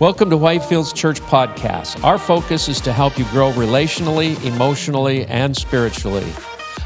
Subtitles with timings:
[0.00, 2.02] Welcome to Whitefields Church Podcast.
[2.02, 6.24] Our focus is to help you grow relationally, emotionally, and spiritually.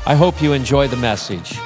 [0.04, 1.56] I hope you enjoy the message.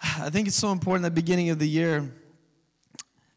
[0.00, 2.10] I think it's so important at the beginning of the year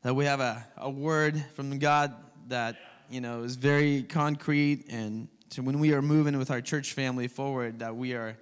[0.04, 2.16] that we have a, a word from God
[2.48, 2.78] that,
[3.10, 7.80] you know, is very concrete and when we are moving with our church family forward,
[7.80, 8.38] that we are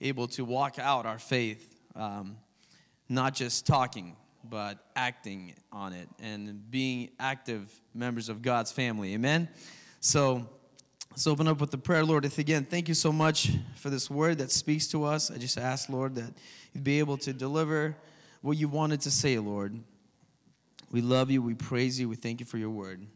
[0.00, 2.36] able to walk out our faith, um,
[3.08, 9.14] not just talking, but acting on it and being active members of God's family.
[9.14, 9.48] Amen?
[10.00, 10.48] So,
[11.10, 12.24] let's open up with the prayer, Lord.
[12.24, 15.30] Again, thank you so much for this word that speaks to us.
[15.30, 16.32] I just ask, Lord, that
[16.72, 17.96] you'd be able to deliver
[18.40, 19.78] what you wanted to say, Lord.
[20.90, 23.06] We love you, we praise you, we thank you for your word.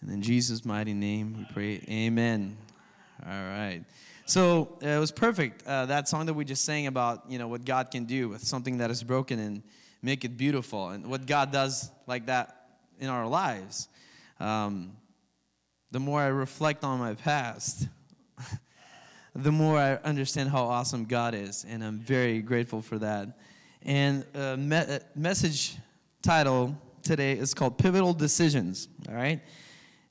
[0.00, 2.56] And in Jesus' mighty name, we pray, Amen.
[3.24, 3.82] All right.
[4.28, 5.66] So uh, it was perfect.
[5.66, 8.42] Uh, that song that we just sang about, you know, what God can do with
[8.42, 9.62] something that is broken and
[10.02, 12.68] make it beautiful, and what God does like that
[13.00, 13.88] in our lives.
[14.38, 14.92] Um,
[15.92, 17.88] the more I reflect on my past,
[19.34, 23.38] the more I understand how awesome God is, and I'm very grateful for that.
[23.80, 25.78] And uh, me- uh, message
[26.20, 28.88] title today is called Pivotal Decisions.
[29.08, 29.40] All right,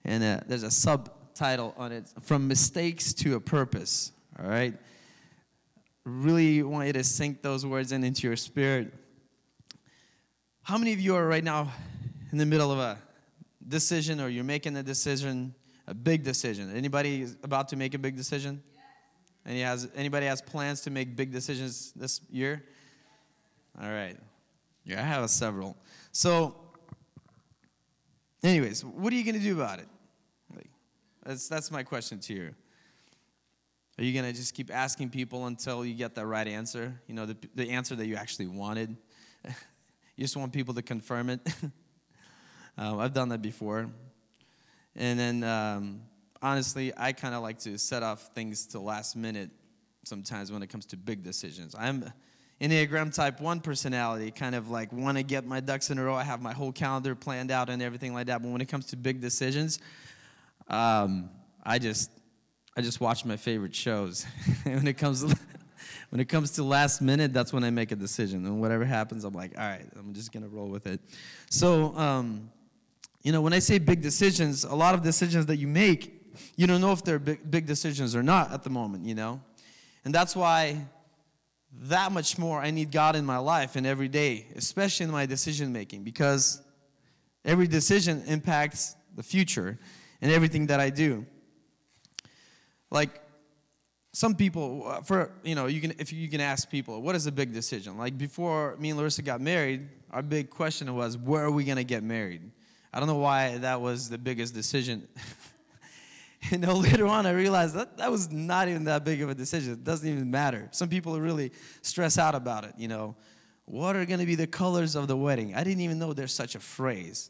[0.04, 4.12] and uh, there's a sub title on it From Mistakes to a Purpose.
[4.40, 4.74] All right?
[6.04, 8.94] Really want you to sink those words in into your spirit.
[10.64, 11.72] How many of you are right now
[12.32, 12.98] in the middle of a
[13.68, 15.54] decision or you're making a decision,
[15.86, 16.76] a big decision?
[16.76, 18.62] Anybody about to make a big decision?
[19.46, 22.64] Any has, anybody has plans to make big decisions this year?
[23.82, 24.18] All right.
[24.84, 25.78] Yeah, I have several.
[26.12, 26.56] So,
[28.44, 29.88] anyways, what are you going to do about it?
[31.28, 32.56] That's, that's my question to you.
[34.00, 36.98] Are you going to just keep asking people until you get the right answer?
[37.06, 38.96] You know, the, the answer that you actually wanted?
[39.46, 41.42] you just want people to confirm it?
[42.78, 43.90] um, I've done that before.
[44.96, 46.02] And then, um,
[46.42, 49.50] honestly, I kind of like to set off things to last minute
[50.06, 51.76] sometimes when it comes to big decisions.
[51.78, 52.10] I'm
[52.62, 56.16] Enneagram type 1 personality, kind of like want to get my ducks in a row.
[56.16, 58.42] I have my whole calendar planned out and everything like that.
[58.42, 59.80] But when it comes to big decisions,
[60.70, 61.30] um,
[61.64, 62.12] I just
[62.78, 64.26] I just watch my favorite shows.
[64.64, 65.36] when it comes to,
[66.12, 68.46] when it comes to last minute, that's when I make a decision.
[68.46, 71.02] And whatever happens, I'm like, all right, I'm just gonna roll with it.
[71.50, 72.52] So, um,
[73.24, 76.22] you know, when I say big decisions, a lot of decisions that you make,
[76.56, 79.06] you don't know if they're big, big decisions or not at the moment.
[79.06, 79.42] You know,
[80.06, 80.86] and that's why
[81.82, 85.26] that much more I need God in my life and every day, especially in my
[85.26, 86.62] decision making, because
[87.44, 89.80] every decision impacts the future
[90.22, 91.26] in everything that I do.
[92.90, 93.22] Like
[94.18, 97.28] some people, uh, for you know, you can if you can ask people, what is
[97.28, 97.98] a big decision?
[97.98, 101.84] Like before me and Larissa got married, our big question was, where are we gonna
[101.84, 102.42] get married?
[102.94, 105.08] I don't know why that was the biggest decision.
[106.52, 109.36] you know, later on I realized that that was not even that big of a
[109.36, 109.74] decision.
[109.74, 110.68] It doesn't even matter.
[110.72, 111.52] Some people really
[111.82, 112.74] stress out about it.
[112.78, 113.16] You know,
[113.66, 115.54] what are gonna be the colors of the wedding?
[115.54, 117.30] I didn't even know there's such a phrase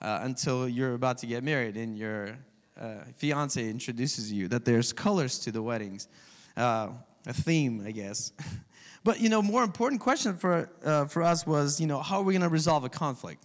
[0.00, 2.36] uh, until you're about to get married and your
[2.80, 6.08] uh, fiance introduces you that there's colors to the weddings,
[6.56, 6.88] uh,
[7.26, 8.32] a theme, I guess.
[9.04, 12.22] but you know, more important question for uh, for us was, you know, how are
[12.22, 13.44] we going to resolve a conflict?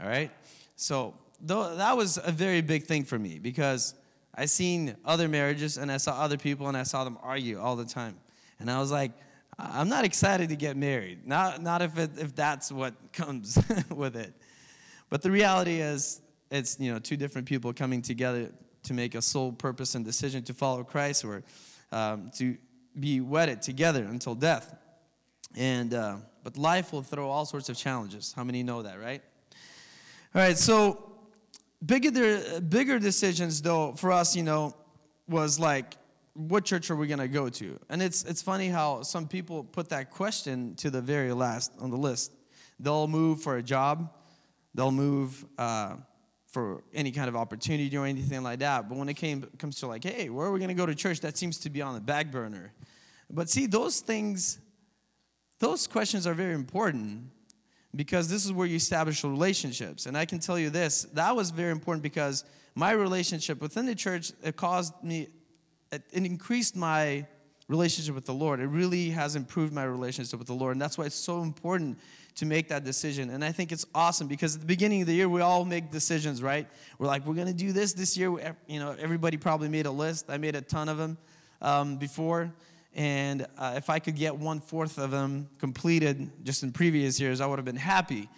[0.00, 0.30] All right.
[0.76, 3.94] So though, that was a very big thing for me because
[4.34, 7.76] I seen other marriages and I saw other people and I saw them argue all
[7.76, 8.16] the time,
[8.58, 9.12] and I was like.
[9.58, 11.26] I'm not excited to get married.
[11.26, 14.32] Not, not if, it, if that's what comes with it.
[15.12, 18.50] But the reality is, it's you know two different people coming together
[18.84, 21.42] to make a sole purpose and decision to follow Christ or
[21.92, 22.56] um, to
[22.98, 24.74] be wedded together until death.
[25.54, 28.32] And uh, but life will throw all sorts of challenges.
[28.34, 29.20] How many know that, right?
[30.34, 31.12] All right, so
[31.84, 34.74] bigger bigger decisions though for us, you know,
[35.28, 35.92] was like
[36.32, 37.78] what church are we going to go to?
[37.90, 41.90] And it's it's funny how some people put that question to the very last on
[41.90, 42.32] the list.
[42.80, 44.10] They'll move for a job
[44.74, 45.96] They'll move uh,
[46.46, 48.88] for any kind of opportunity or anything like that.
[48.88, 50.94] But when it came, comes to like, hey, where are we going to go to
[50.94, 51.20] church?
[51.20, 52.72] That seems to be on the back burner.
[53.30, 54.58] But see, those things,
[55.58, 57.24] those questions are very important
[57.96, 60.06] because this is where you establish relationships.
[60.06, 63.94] And I can tell you this that was very important because my relationship within the
[63.94, 65.28] church, it caused me,
[65.90, 67.26] it, it increased my
[67.68, 68.60] relationship with the Lord.
[68.60, 70.72] It really has improved my relationship with the Lord.
[70.72, 71.98] And that's why it's so important
[72.36, 73.30] to make that decision.
[73.30, 75.90] And I think it's awesome because at the beginning of the year, we all make
[75.90, 76.66] decisions, right?
[76.98, 78.56] We're like, we're going to do this this year.
[78.66, 80.30] You know, everybody probably made a list.
[80.30, 81.18] I made a ton of them
[81.60, 82.52] um, before.
[82.94, 87.40] And uh, if I could get one fourth of them completed just in previous years,
[87.40, 88.28] I would have been happy.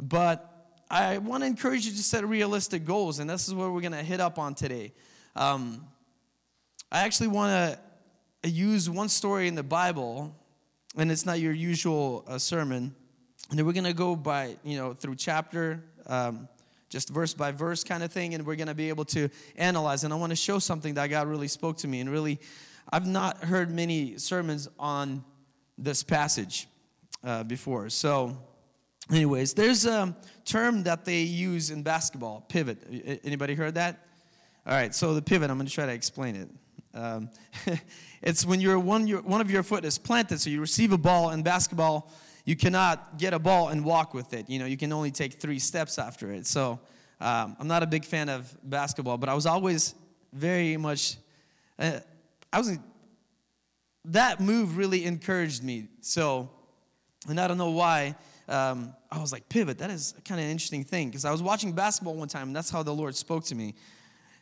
[0.00, 0.54] But
[0.90, 3.92] I want to encourage you to set realistic goals, and this is what we're going
[3.92, 4.92] to hit up on today.
[5.36, 5.84] Um,
[6.90, 7.78] I actually want
[8.42, 10.34] to use one story in the Bible,
[10.96, 12.94] and it's not your usual uh, sermon.
[13.50, 16.48] And then we're going to go by, you know, through chapter, um,
[16.90, 20.04] just verse by verse kind of thing, and we're going to be able to analyze.
[20.04, 22.00] And I want to show something that God really spoke to me.
[22.00, 22.40] And really,
[22.90, 25.24] I've not heard many sermons on
[25.76, 26.66] this passage
[27.24, 27.88] uh, before.
[27.90, 28.36] So,
[29.10, 32.78] anyways, there's a term that they use in basketball, pivot.
[33.24, 34.06] Anybody heard that?
[34.66, 36.48] All right, so the pivot, I'm going to try to explain it.
[36.94, 37.30] Um,
[38.22, 40.98] it's when you're one, your, one of your foot is planted, so you receive a
[40.98, 42.12] ball in basketball.
[42.48, 44.48] You cannot get a ball and walk with it.
[44.48, 46.46] You know, you can only take three steps after it.
[46.46, 46.80] So
[47.20, 49.94] um, I'm not a big fan of basketball, but I was always
[50.32, 51.18] very much.
[51.78, 52.00] Uh,
[52.50, 52.78] I was.
[54.06, 55.88] That move really encouraged me.
[56.00, 56.48] So,
[57.28, 58.16] and I don't know why.
[58.48, 59.76] Um, I was like, pivot.
[59.76, 62.56] That is kind of an interesting thing because I was watching basketball one time, and
[62.56, 63.74] that's how the Lord spoke to me.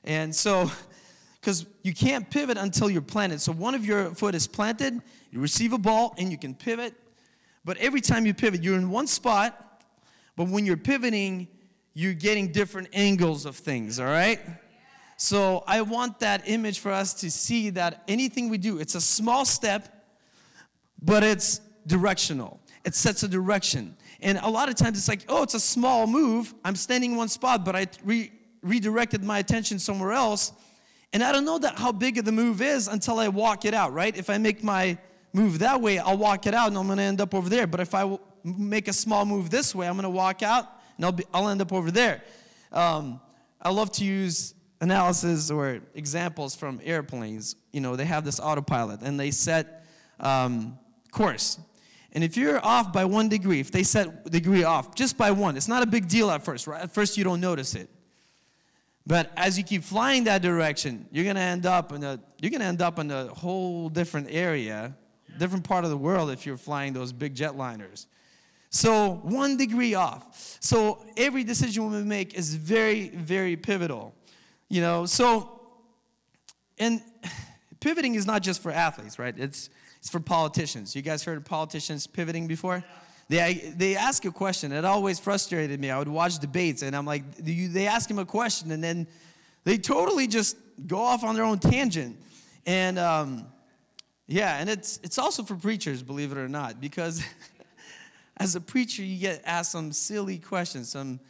[0.04, 0.70] And so
[1.40, 3.40] because you can't pivot until you're planted.
[3.40, 5.02] So one of your foot is planted,
[5.32, 6.94] you receive a ball, and you can pivot.
[7.66, 9.82] But every time you pivot, you're in one spot,
[10.36, 11.48] but when you're pivoting,
[11.92, 14.40] you're getting different angles of things, all right?
[15.18, 19.00] So I want that image for us to see that anything we do, it's a
[19.00, 20.06] small step,
[21.02, 22.60] but it's directional.
[22.84, 23.96] It sets a direction.
[24.20, 26.54] And a lot of times it's like, oh, it's a small move.
[26.64, 28.30] I'm standing in one spot, but I re-
[28.62, 30.52] redirected my attention somewhere else
[31.12, 33.74] and I don't know that how big of the move is until I walk it
[33.74, 34.14] out, right?
[34.16, 34.98] If I make my
[35.36, 37.66] move that way, I'll walk it out and I'm going to end up over there.
[37.66, 40.66] But if I make a small move this way, I'm going to walk out
[40.96, 42.22] and I'll, be, I'll end up over there.
[42.72, 43.20] Um,
[43.60, 47.56] I love to use analysis or examples from airplanes.
[47.72, 49.86] You know, they have this autopilot and they set
[50.20, 50.78] um,
[51.10, 51.58] course.
[52.12, 55.56] And if you're off by one degree, if they set degree off just by one,
[55.56, 56.80] it's not a big deal at first, right?
[56.82, 57.90] At first, you don't notice it.
[59.06, 62.64] But as you keep flying that direction, you're gonna end up in a you're gonna
[62.64, 64.96] end up in a whole different area,
[65.38, 68.06] different part of the world if you're flying those big jetliners.
[68.70, 70.58] So one degree off.
[70.60, 74.14] So every decision we make is very, very pivotal.
[74.68, 75.60] You know, so
[76.78, 77.00] and
[77.80, 79.34] pivoting is not just for athletes, right?
[79.38, 80.94] It's it's for politicians.
[80.94, 82.84] You guys heard of politicians pivoting before?
[83.28, 84.70] They, they ask a question.
[84.70, 85.90] It always frustrated me.
[85.90, 89.08] I would watch debates, and I'm like, they ask him a question, and then
[89.64, 90.56] they totally just
[90.86, 92.16] go off on their own tangent.
[92.66, 93.46] And um,
[94.26, 97.22] yeah, and it's, it's also for preachers, believe it or not, because
[98.36, 101.20] as a preacher, you get asked some silly questions, some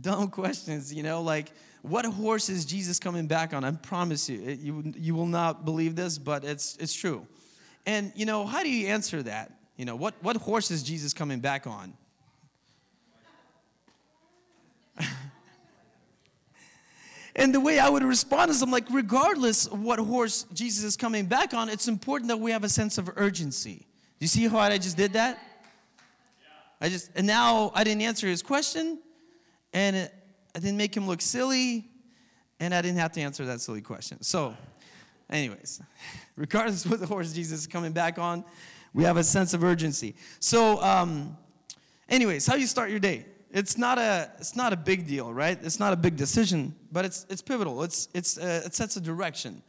[0.00, 1.52] dumb questions, you know, like,
[1.82, 3.64] what horse is Jesus coming back on?
[3.64, 7.26] I promise you, it, you, you will not believe this, but it's, it's true.
[7.86, 9.52] And, you know, how do you answer that?
[9.76, 11.94] You know, what, what horse is Jesus coming back on?
[17.34, 20.96] and the way I would respond is I'm like, regardless of what horse Jesus is
[20.96, 23.86] coming back on, it's important that we have a sense of urgency.
[24.18, 25.38] Do you see how I just did that?
[26.80, 28.98] I just, and now I didn't answer his question,
[29.72, 30.14] and it,
[30.54, 31.88] I didn't make him look silly,
[32.60, 34.20] and I didn't have to answer that silly question.
[34.22, 34.54] So,
[35.30, 35.80] anyways,
[36.36, 38.44] regardless of what the horse Jesus is coming back on,
[38.92, 40.14] we have a sense of urgency.
[40.38, 41.36] So, um,
[42.08, 43.24] anyways, how you start your day?
[43.52, 45.58] It's not a it's not a big deal, right?
[45.62, 47.82] It's not a big decision, but it's it's pivotal.
[47.82, 49.62] It's it's uh, it sets a direction.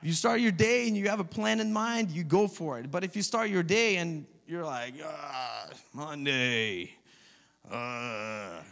[0.00, 2.80] If you start your day and you have a plan in mind, you go for
[2.80, 2.90] it.
[2.90, 6.90] But if you start your day and you're like, ah, Monday,
[7.70, 8.62] uh,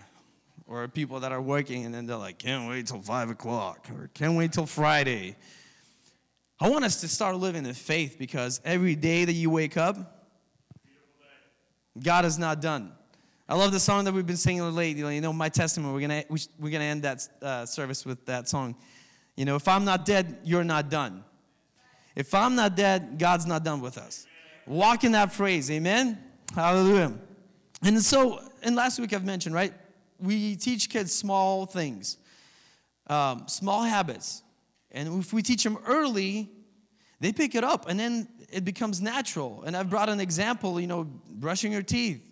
[0.67, 4.11] or people that are working and then they're like, can't wait till five o'clock, or
[4.13, 5.37] can't wait till Friday.
[6.59, 10.27] I want us to start living in faith because every day that you wake up,
[12.03, 12.93] God is not done.
[13.51, 15.17] I love the song that we've been singing lately.
[15.17, 15.93] You know, my testimony.
[15.93, 16.25] We're gonna
[16.61, 18.77] we're gonna end that uh, service with that song.
[19.35, 21.25] You know, if I'm not dead, you're not done.
[22.15, 24.25] If I'm not dead, God's not done with us.
[24.69, 26.17] Walk in that phrase, Amen.
[26.55, 27.13] Hallelujah.
[27.83, 29.75] And so, and last week I've mentioned right,
[30.21, 32.19] we teach kids small things,
[33.09, 34.45] um, small habits.
[34.93, 36.49] And if we teach them early,
[37.19, 39.65] they pick it up and then it becomes natural.
[39.67, 42.30] And I've brought an example, you know, brushing your teeth.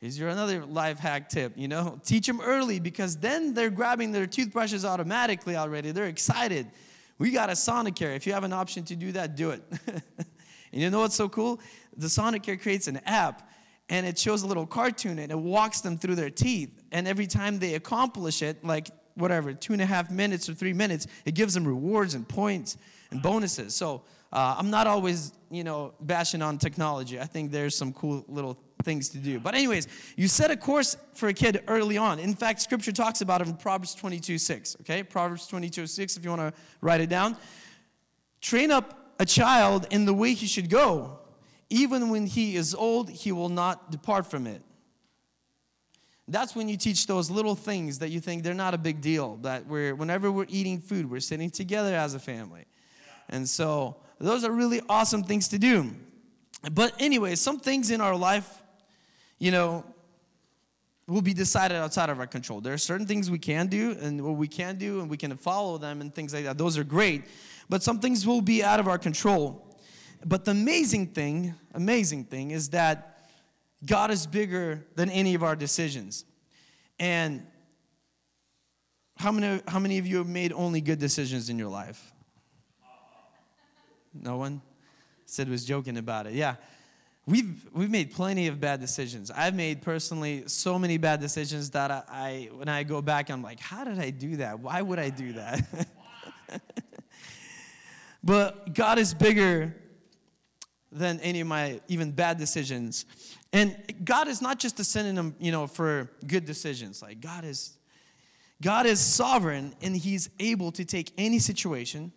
[0.00, 2.00] Is your another life hack tip, you know?
[2.04, 5.90] Teach them early because then they're grabbing their toothbrushes automatically already.
[5.90, 6.70] They're excited.
[7.18, 8.16] We got a Sonicare.
[8.16, 9.62] If you have an option to do that, do it.
[9.86, 10.02] and
[10.72, 11.60] you know what's so cool?
[11.96, 13.50] The Sonicare creates an app
[13.90, 16.82] and it shows a little cartoon and it walks them through their teeth.
[16.92, 20.72] And every time they accomplish it, like whatever, two and a half minutes or three
[20.72, 22.78] minutes, it gives them rewards and points
[23.10, 23.74] and bonuses.
[23.76, 27.20] So uh, I'm not always, you know, bashing on technology.
[27.20, 29.40] I think there's some cool little things to do.
[29.40, 32.18] But, anyways, you set a course for a kid early on.
[32.18, 34.76] In fact, scripture talks about it in Proverbs 22 6.
[34.80, 35.02] Okay?
[35.02, 37.36] Proverbs 22 6, if you want to write it down.
[38.40, 41.18] Train up a child in the way he should go.
[41.68, 44.62] Even when he is old, he will not depart from it.
[46.26, 49.36] That's when you teach those little things that you think they're not a big deal.
[49.42, 52.64] That we're, whenever we're eating food, we're sitting together as a family.
[53.28, 55.90] And so, those are really awesome things to do.
[56.72, 58.59] But, anyway, some things in our life
[59.40, 59.84] you know,
[61.08, 62.60] will be decided outside of our control.
[62.60, 65.36] There are certain things we can do and what we can do, and we can
[65.36, 66.56] follow them and things like that.
[66.56, 67.24] Those are great.
[67.68, 69.76] But some things will be out of our control.
[70.24, 73.28] But the amazing thing, amazing thing is that
[73.84, 76.24] God is bigger than any of our decisions.
[76.98, 77.46] And
[79.16, 82.12] how many, how many of you have made only good decisions in your life?
[84.12, 84.60] No one?
[85.24, 86.34] Sid was joking about it.
[86.34, 86.56] Yeah.
[87.26, 89.30] We've, we've made plenty of bad decisions.
[89.30, 93.42] I've made personally so many bad decisions that I, I when I go back, I'm
[93.42, 94.58] like, how did I do that?
[94.60, 95.88] Why would I do that?
[98.24, 99.76] but God is bigger
[100.90, 103.06] than any of my even bad decisions.
[103.52, 107.02] And God is not just a synonym, you know, for good decisions.
[107.02, 107.76] Like God is
[108.62, 112.12] God is sovereign and he's able to take any situation,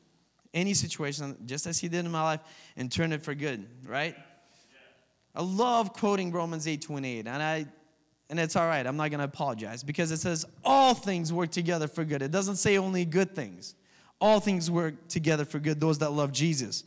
[0.54, 2.42] any situation just as he did in my life
[2.76, 4.16] and turn it for good, right?
[5.36, 7.66] I love quoting Romans 8 28, and I
[8.30, 8.86] and it's all right.
[8.86, 12.22] I'm not going to apologize because it says all things work together for good.
[12.22, 13.76] It doesn't say only good things.
[14.20, 16.84] All things work together for good, those that love Jesus,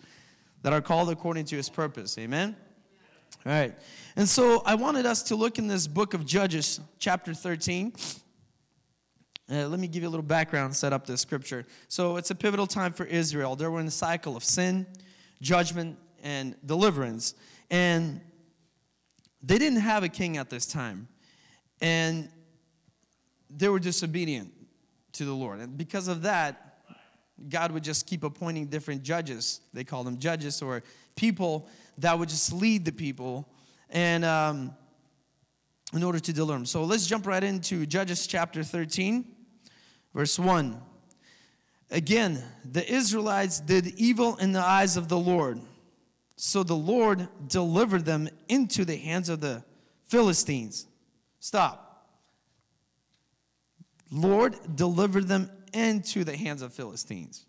[0.62, 2.18] that are called according to his purpose.
[2.18, 2.56] Amen?
[3.44, 3.74] All right.
[4.16, 7.92] And so I wanted us to look in this book of Judges, chapter 13.
[9.48, 11.64] Uh, let me give you a little background, set up this scripture.
[11.86, 13.54] So it's a pivotal time for Israel.
[13.54, 14.86] They were in a cycle of sin,
[15.40, 17.34] judgment, and deliverance.
[17.70, 18.20] And
[19.46, 21.06] they didn't have a king at this time.
[21.80, 22.28] And
[23.48, 24.52] they were disobedient
[25.12, 25.60] to the Lord.
[25.60, 26.80] And because of that,
[27.48, 29.60] God would just keep appointing different judges.
[29.72, 30.82] They call them judges or
[31.14, 33.48] people that would just lead the people
[33.90, 34.74] and um,
[35.92, 36.66] in order to deliver them.
[36.66, 39.24] So let's jump right into Judges chapter 13,
[40.12, 40.80] verse 1.
[41.90, 45.60] Again, the Israelites did evil in the eyes of the Lord
[46.36, 49.64] so the Lord delivered them into the hands of the
[50.04, 50.86] Philistines.
[51.40, 51.82] Stop.
[54.10, 57.44] Lord delivered them into the hands of Philistines.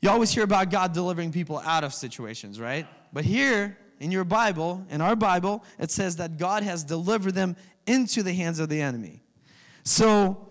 [0.00, 2.86] You always hear about God delivering people out of situations, right?
[3.12, 7.54] But here in your Bible, in our Bible, it says that God has delivered them
[7.86, 9.22] into the hands of the enemy.
[9.84, 10.46] So,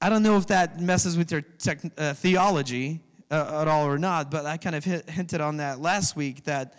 [0.00, 3.96] I don't know if that messes with your tech, uh, theology, Uh, at all or
[3.96, 6.74] not, but I kind of hinted on that last week that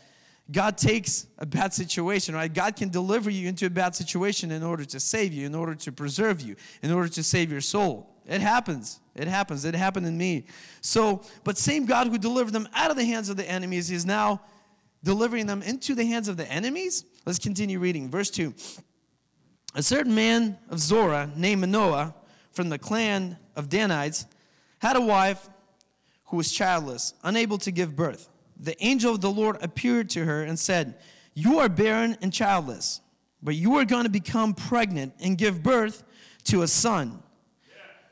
[0.51, 2.53] God takes a bad situation, right?
[2.53, 5.75] God can deliver you into a bad situation in order to save you, in order
[5.75, 8.13] to preserve you, in order to save your soul.
[8.27, 8.99] It happens.
[9.15, 9.63] It happens.
[9.63, 10.45] It happened in me.
[10.81, 14.05] So, but same God who delivered them out of the hands of the enemies is
[14.05, 14.41] now
[15.03, 17.05] delivering them into the hands of the enemies.
[17.25, 18.09] Let's continue reading.
[18.09, 18.53] Verse 2.
[19.75, 22.13] A certain man of Zorah named Manoah
[22.51, 24.25] from the clan of Danites
[24.79, 25.49] had a wife
[26.31, 28.29] who was childless, unable to give birth.
[28.57, 30.95] The angel of the Lord appeared to her and said,
[31.33, 33.01] You are barren and childless,
[33.43, 36.03] but you are going to become pregnant and give birth
[36.45, 37.21] to a son.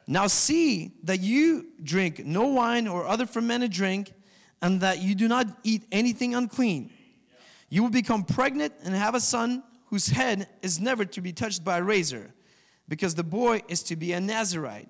[0.06, 4.12] Now see that you drink no wine or other fermented drink,
[4.62, 6.92] and that you do not eat anything unclean.
[7.70, 11.64] You will become pregnant and have a son whose head is never to be touched
[11.64, 12.34] by a razor,
[12.90, 14.90] because the boy is to be a Nazarite,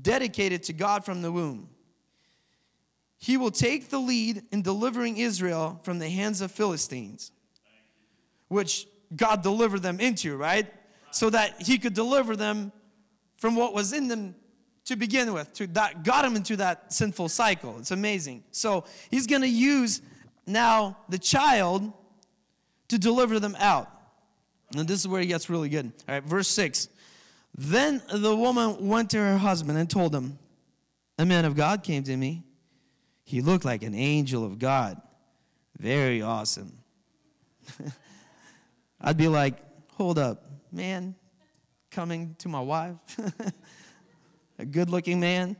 [0.00, 1.68] dedicated to God from the womb.
[3.22, 7.30] He will take the lead in delivering Israel from the hands of Philistines,
[8.48, 10.66] which God delivered them into, right?
[11.12, 12.72] So that he could deliver them
[13.36, 14.34] from what was in them
[14.86, 17.78] to begin with, to that got them into that sinful cycle.
[17.78, 18.42] It's amazing.
[18.50, 20.02] So he's going to use
[20.44, 21.92] now the child
[22.88, 23.88] to deliver them out.
[24.74, 25.92] And this is where he gets really good.
[26.08, 26.88] All right, verse 6.
[27.56, 30.40] Then the woman went to her husband and told him,
[31.20, 32.42] A man of God came to me
[33.24, 35.00] he looked like an angel of God.
[35.78, 36.78] Very awesome.
[39.00, 39.56] I'd be like,
[39.92, 41.14] hold up, man,
[41.90, 42.96] coming to my wife,
[44.58, 45.56] a good looking man.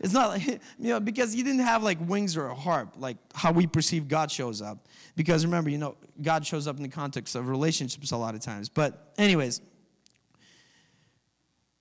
[0.00, 3.16] It's not like, you know, because he didn't have like wings or a harp, like
[3.34, 4.86] how we perceive God shows up.
[5.16, 8.40] Because remember, you know, God shows up in the context of relationships a lot of
[8.40, 8.68] times.
[8.68, 9.60] But, anyways,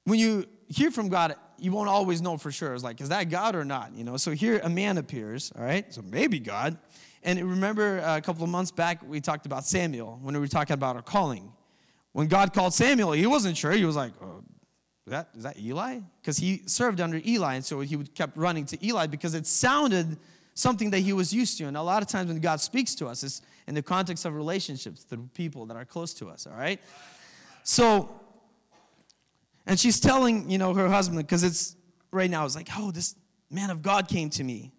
[0.06, 2.74] when you hear from God, you won't always know for sure.
[2.74, 3.94] It's like, is that God or not?
[3.96, 5.92] You know, so here a man appears, all right?
[5.94, 6.78] So maybe God.
[7.24, 10.48] And remember uh, a couple of months back, we talked about Samuel when we were
[10.48, 11.52] talking about our calling.
[12.14, 13.72] When God called Samuel, he wasn't sure.
[13.72, 14.44] He was like, oh,
[15.06, 16.00] is that, is that Eli?
[16.22, 19.48] Because he served under Eli, and so he would kept running to Eli because it
[19.48, 20.18] sounded
[20.54, 21.66] something that he was used to.
[21.66, 24.36] And a lot of times when God speaks to us, it's in the context of
[24.36, 26.82] relationships through people that are close to us, all right?
[27.64, 28.10] So,
[29.68, 31.76] and she's telling, you know, her husband, because it's
[32.12, 33.16] right now, it's like, oh, this
[33.52, 34.72] man of God came to me.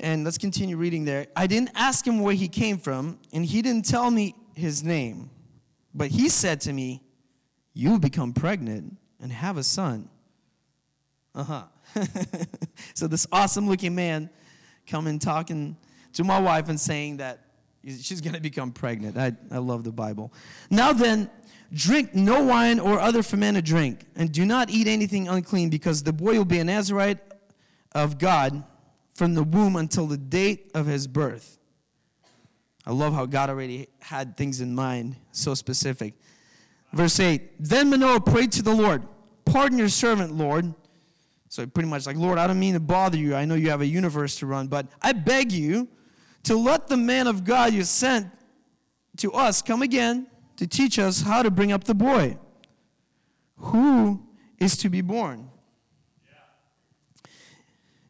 [0.00, 1.28] And let's continue reading there.
[1.36, 5.30] I didn't ask him where he came from, and he didn't tell me his name.
[5.94, 7.02] But he said to me,
[7.72, 10.08] You become pregnant and have a son.
[11.34, 11.62] Uh huh.
[12.94, 14.28] so this awesome looking man
[14.88, 15.76] coming talking
[16.14, 17.46] to my wife and saying that
[17.84, 19.16] she's going to become pregnant.
[19.16, 20.32] I, I love the Bible.
[20.70, 21.30] Now then,
[21.72, 26.12] drink no wine or other fermented drink, and do not eat anything unclean, because the
[26.12, 27.18] boy will be a Nazarite
[27.94, 28.62] of God
[29.14, 31.58] from the womb until the date of his birth.
[32.84, 36.14] I love how God already had things in mind, so specific.
[36.92, 39.06] Verse 8 Then Manoah prayed to the Lord,
[39.44, 40.74] Pardon your servant, Lord.
[41.48, 43.34] So pretty much like, Lord, I don't mean to bother you.
[43.34, 45.86] I know you have a universe to run, but I beg you
[46.44, 48.26] to let the man of God you sent
[49.18, 50.26] to us come again
[50.62, 52.38] to teach us how to bring up the boy
[53.56, 54.24] who
[54.58, 55.50] is to be born.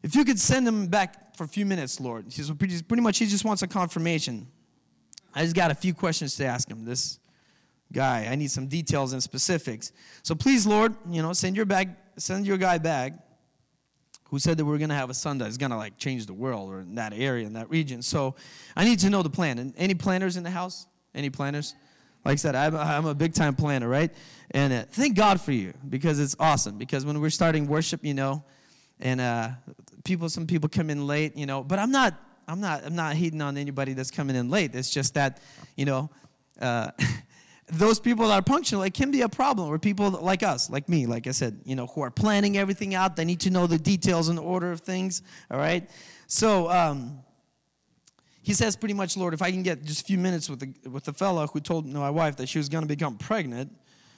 [0.03, 2.25] If you could send him back for a few minutes, Lord.
[2.29, 4.45] He's pretty much, he just wants a confirmation.
[5.33, 6.85] I just got a few questions to ask him.
[6.85, 7.17] This
[7.91, 9.91] guy, I need some details and specifics.
[10.21, 13.13] So please, Lord, you know, send your bag, send your guy back
[14.25, 16.27] who said that we are going to have a son that's going to like change
[16.27, 18.03] the world or in that area, in that region.
[18.03, 18.35] So
[18.75, 19.57] I need to know the plan.
[19.57, 20.85] And any planners in the house?
[21.15, 21.73] Any planners?
[22.25, 24.11] Like I said, I'm, I'm a big time planner, right?
[24.51, 26.77] And uh, thank God for you because it's awesome.
[26.77, 28.43] Because when we're starting worship, you know,
[28.99, 29.49] and uh,
[30.03, 32.15] people, some people come in late, you know, but I'm not
[32.47, 34.75] I'm not I'm not hating on anybody that's coming in late.
[34.75, 35.39] It's just that,
[35.75, 36.09] you know,
[36.61, 36.91] uh,
[37.67, 39.69] those people that are punctual, it can be a problem.
[39.69, 42.95] Or people like us, like me, like I said, you know, who are planning everything
[42.95, 43.15] out.
[43.15, 45.21] They need to know the details and order of things.
[45.49, 45.89] All right.
[46.27, 47.19] So um,
[48.43, 50.89] he says pretty much, Lord, if I can get just a few minutes with the
[50.89, 53.71] with the fellow who told my wife that she was going to become pregnant,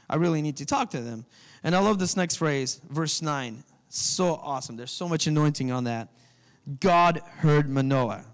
[0.10, 1.26] I really need to talk to them.
[1.64, 3.64] And I love this next phrase, verse nine.
[3.88, 4.76] So awesome.
[4.76, 6.10] There's so much anointing on that.
[6.80, 8.26] God heard Manoah.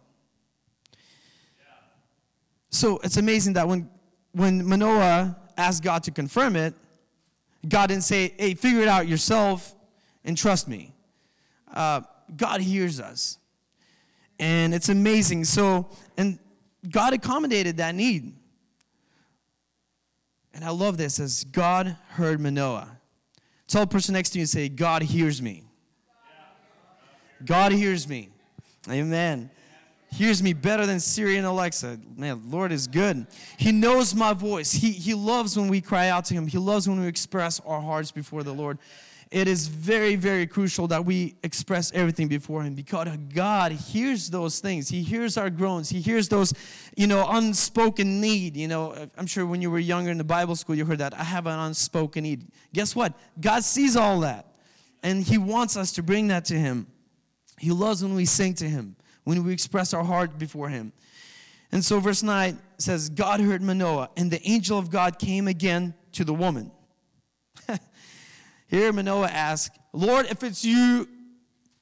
[2.69, 3.89] So it's amazing that when,
[4.31, 6.73] when Manoah asked God to confirm it,
[7.67, 9.75] God didn't say, hey, figure it out yourself
[10.23, 10.95] and trust me.
[11.71, 12.01] Uh,
[12.35, 13.37] God hears us.
[14.41, 15.45] And it's amazing.
[15.45, 16.39] So, and
[16.89, 18.33] God accommodated that need.
[20.53, 22.97] And I love this as God heard Manoah.
[23.67, 25.63] Tell the person next to you and say, God hears me.
[27.45, 28.29] God hears me.
[28.89, 29.51] Amen.
[30.11, 31.99] Hears me better than Siri and Alexa.
[32.17, 33.27] Man, Lord is good.
[33.57, 34.71] He knows my voice.
[34.71, 36.47] He, he loves when we cry out to Him.
[36.47, 38.77] He loves when we express our hearts before the Lord.
[39.31, 44.59] It is very, very crucial that we express everything before Him because God hears those
[44.59, 44.89] things.
[44.89, 45.89] He hears our groans.
[45.89, 46.53] He hears those,
[46.97, 48.57] you know, unspoken need.
[48.57, 51.17] You know, I'm sure when you were younger in the Bible school, you heard that.
[51.17, 52.47] I have an unspoken need.
[52.73, 53.13] Guess what?
[53.39, 54.47] God sees all that.
[55.01, 56.87] And He wants us to bring that to Him.
[57.57, 60.91] He loves when we sing to Him, when we express our heart before Him.
[61.71, 65.93] And so, verse 9 says, God heard Manoah, and the angel of God came again
[66.11, 66.69] to the woman.
[68.71, 71.09] Here, Manoah asks, Lord, if it's you,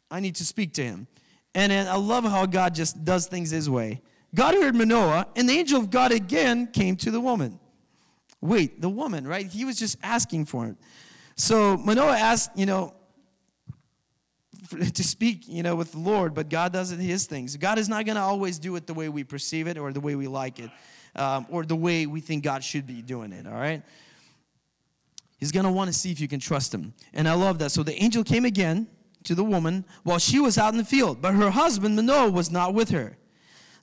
[0.10, 1.06] I need to speak to him.
[1.54, 4.02] And I love how God just does things his way.
[4.34, 7.60] God heard Manoah, and the angel of God again came to the woman.
[8.42, 9.46] Wait, the woman, right?
[9.46, 10.78] He was just asking for it.
[11.36, 12.96] So Manoah asked, you know,
[14.72, 17.56] to speak, you know, with the Lord, but God does it His things.
[17.56, 20.00] God is not going to always do it the way we perceive it or the
[20.00, 20.72] way we like it
[21.16, 23.84] um, or the way we think God should be doing it, all right?
[25.40, 26.94] He's going to want to see if you can trust Him.
[27.14, 27.72] And I love that.
[27.72, 28.88] So the angel came again
[29.24, 32.52] to the woman while she was out in the field, but her husband, Manoah, was
[32.52, 33.18] not with her.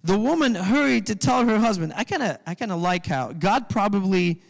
[0.04, 1.92] The woman hurried to tell her husband.
[1.96, 4.40] I kind of I kind of like how God probably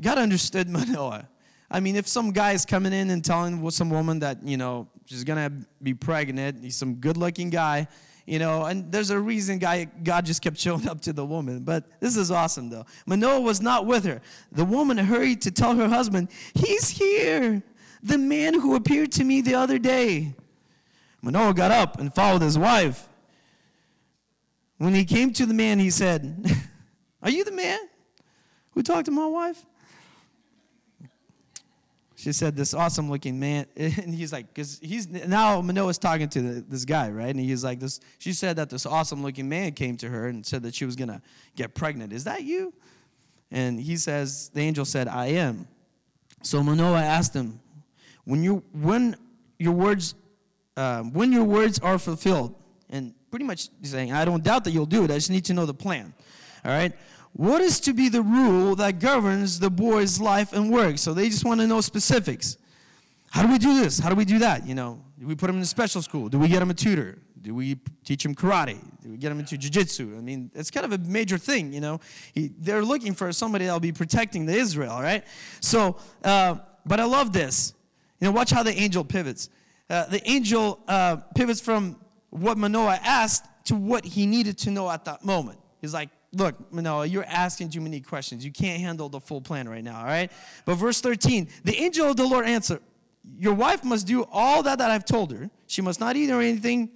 [0.00, 1.28] God understood Manoah.
[1.70, 4.88] I mean, if some guy is coming in and telling some woman that, you know,
[5.06, 7.88] she's going to be pregnant, he's some good looking guy,
[8.26, 11.60] you know, and there's a reason guy, God just kept showing up to the woman.
[11.60, 12.84] But this is awesome, though.
[13.06, 14.20] Manoah was not with her.
[14.50, 17.62] The woman hurried to tell her husband, He's here,
[18.02, 20.34] the man who appeared to me the other day.
[21.22, 23.08] Manoah got up and followed his wife.
[24.78, 26.44] When he came to the man, he said,
[27.22, 27.78] Are you the man
[28.70, 29.64] who talked to my wife?
[32.26, 36.42] She said this awesome looking man and he's like because he's now manoah's talking to
[36.42, 37.28] the, this guy right?
[37.28, 40.44] And he's like this she said that this awesome looking man came to her and
[40.44, 41.22] said that she was gonna
[41.54, 42.12] get pregnant.
[42.12, 42.74] Is that you?
[43.52, 45.68] And he says the angel said i am.
[46.42, 47.60] So manoah asked him
[48.24, 49.14] when you when
[49.60, 50.16] your words
[50.76, 52.56] uh, when your words are fulfilled
[52.90, 55.12] and pretty much saying i don't doubt that you'll do it.
[55.12, 56.12] I just need to know the plan.
[56.64, 56.92] All right
[57.36, 60.96] what is to be the rule that governs the boy's life and work?
[60.96, 62.56] So they just want to know specifics.
[63.30, 63.98] How do we do this?
[63.98, 64.66] How do we do that?
[64.66, 66.30] You know, do we put him in a special school?
[66.30, 67.18] Do we get him a tutor?
[67.42, 68.78] Do we teach him karate?
[69.02, 70.16] Do we get him into jujitsu?
[70.16, 72.00] I mean, it's kind of a major thing, you know.
[72.32, 75.22] He, they're looking for somebody that'll be protecting the Israel, right?
[75.60, 77.74] So, uh, but I love this.
[78.18, 79.50] You know, watch how the angel pivots.
[79.90, 84.90] Uh, the angel uh, pivots from what Manoah asked to what he needed to know
[84.90, 85.58] at that moment.
[85.82, 88.44] He's like, look, Manoah, you're asking too many questions.
[88.44, 90.30] You can't handle the full plan right now, all right?
[90.64, 92.80] But verse 13, the angel of the Lord answered,
[93.38, 95.50] Your wife must do all that, that I've told her.
[95.66, 96.90] She must not eat or anything.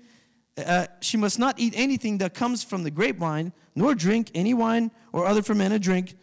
[0.57, 4.91] Uh, she must not eat anything that comes from the grapevine, nor drink any wine
[5.13, 6.15] or other fermented drink,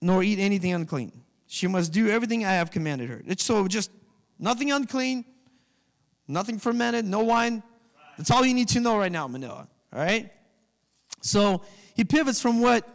[0.00, 1.12] nor eat anything unclean.
[1.46, 3.22] She must do everything I have commanded her.
[3.26, 3.90] It's so just
[4.38, 5.24] nothing unclean,
[6.26, 7.62] nothing fermented, no wine.
[8.16, 9.68] That's all you need to know right now, Manoah.
[9.92, 10.32] All right?
[11.20, 11.62] So
[11.94, 12.88] he pivots from what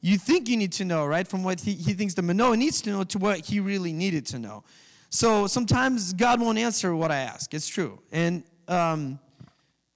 [0.00, 1.26] you think you need to know, right?
[1.26, 4.26] From what he, he thinks the Manoah needs to know to what he really needed
[4.26, 4.62] to know.
[5.10, 7.54] So sometimes God won't answer what I ask.
[7.54, 8.00] It's true.
[8.12, 9.18] And, um,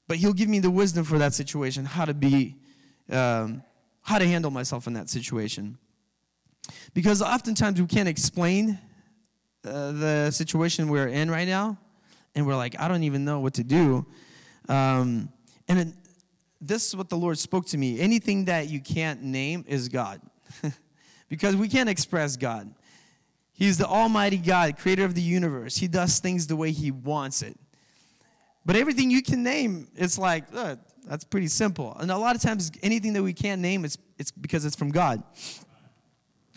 [0.07, 2.57] but he'll give me the wisdom for that situation, how to be,
[3.11, 3.63] um,
[4.01, 5.77] how to handle myself in that situation.
[6.95, 8.79] Because oftentimes we can't explain
[9.65, 11.77] uh, the situation we're in right now,
[12.35, 14.07] and we're like, I don't even know what to do.
[14.69, 15.31] Um,
[15.69, 15.89] and it,
[16.61, 18.01] this is what the Lord spoke to me.
[18.01, 20.21] Anything that you can't name is God.
[21.29, 22.75] because we can't express God.
[23.53, 25.77] He's the Almighty God, creator of the universe.
[25.77, 27.57] He does things the way He wants it.
[28.65, 31.97] But everything you can name, it's like, uh, that's pretty simple.
[31.99, 34.91] And a lot of times, anything that we can't name, it's, it's because it's from
[34.91, 35.23] God.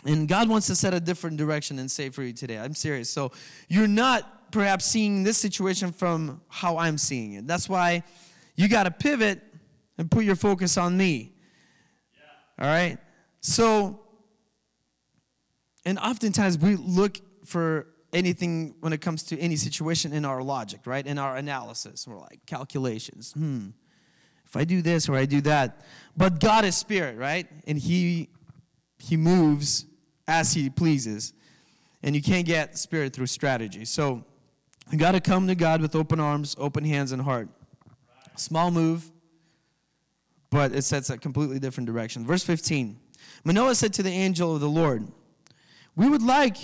[0.04, 2.58] And God wants to set a different direction and say for you today.
[2.58, 3.08] I'm serious.
[3.08, 3.32] So
[3.68, 7.46] you're not perhaps seeing this situation from how I'm seeing it.
[7.46, 8.02] That's why
[8.56, 9.40] you got to pivot
[9.98, 11.32] and put your focus on me.
[12.14, 12.64] Yeah.
[12.64, 12.98] All right?
[13.40, 14.00] So,
[15.84, 20.80] and oftentimes we look for anything when it comes to any situation in our logic,
[20.86, 21.06] right?
[21.06, 22.06] In our analysis.
[22.06, 23.32] We're like, calculations.
[23.32, 23.68] Hmm.
[24.46, 25.80] If I do this or I do that.
[26.16, 27.46] But God is spirit, right?
[27.66, 28.28] And He
[28.98, 29.86] He moves
[30.28, 31.32] as He pleases.
[32.02, 33.84] And you can't get spirit through strategy.
[33.84, 34.24] So
[34.90, 37.48] you got to come to God with open arms, open hands, and heart.
[38.36, 39.10] Small move,
[40.52, 42.24] but it sets a completely different direction.
[42.24, 43.00] Verse 15
[43.44, 45.08] Manoah said to the angel of the Lord,
[45.96, 46.56] We would like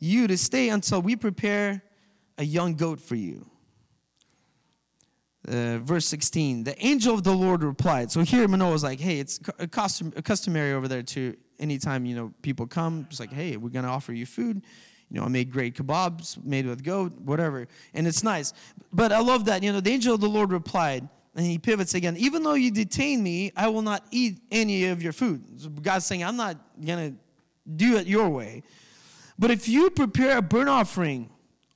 [0.00, 1.82] you to stay until we prepare
[2.38, 3.48] a young goat for you.
[5.46, 8.10] Uh, verse 16 The angel of the Lord replied.
[8.10, 9.38] So here Manoah was like, Hey, it's
[9.70, 13.84] custom, customary over there to anytime you know people come, it's like, Hey, we're going
[13.84, 14.62] to offer you food.
[15.10, 17.68] You know, I made great kebabs made with goat, whatever.
[17.94, 18.52] And it's nice.
[18.92, 19.62] But I love that.
[19.62, 22.16] You know, the angel of the Lord replied, and he pivots again.
[22.16, 25.60] Even though you detain me, I will not eat any of your food.
[25.60, 27.18] So God's saying, I'm not going to
[27.70, 28.62] do it your way.
[29.38, 31.28] But if you prepare a burnt offering,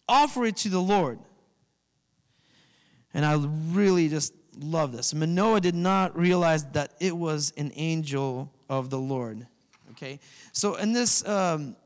[0.09, 1.19] offer it to the Lord.
[3.13, 3.35] And I
[3.75, 5.13] really just love this.
[5.13, 9.47] Manoah did not realize that it was an angel of the Lord.
[9.91, 10.21] Okay?
[10.53, 11.77] So in this, um,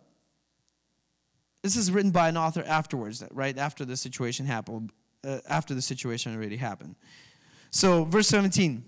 [1.63, 3.59] this is written by an author afterwards, right?
[3.59, 4.93] After the situation happened,
[5.27, 6.95] uh, after the situation already happened.
[7.75, 8.85] So, verse 17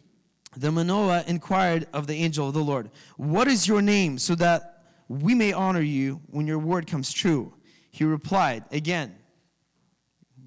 [0.57, 4.85] The Manoah inquired of the angel of the Lord, What is your name, so that
[5.09, 7.53] we may honor you when your word comes true?
[7.91, 9.17] He replied, again,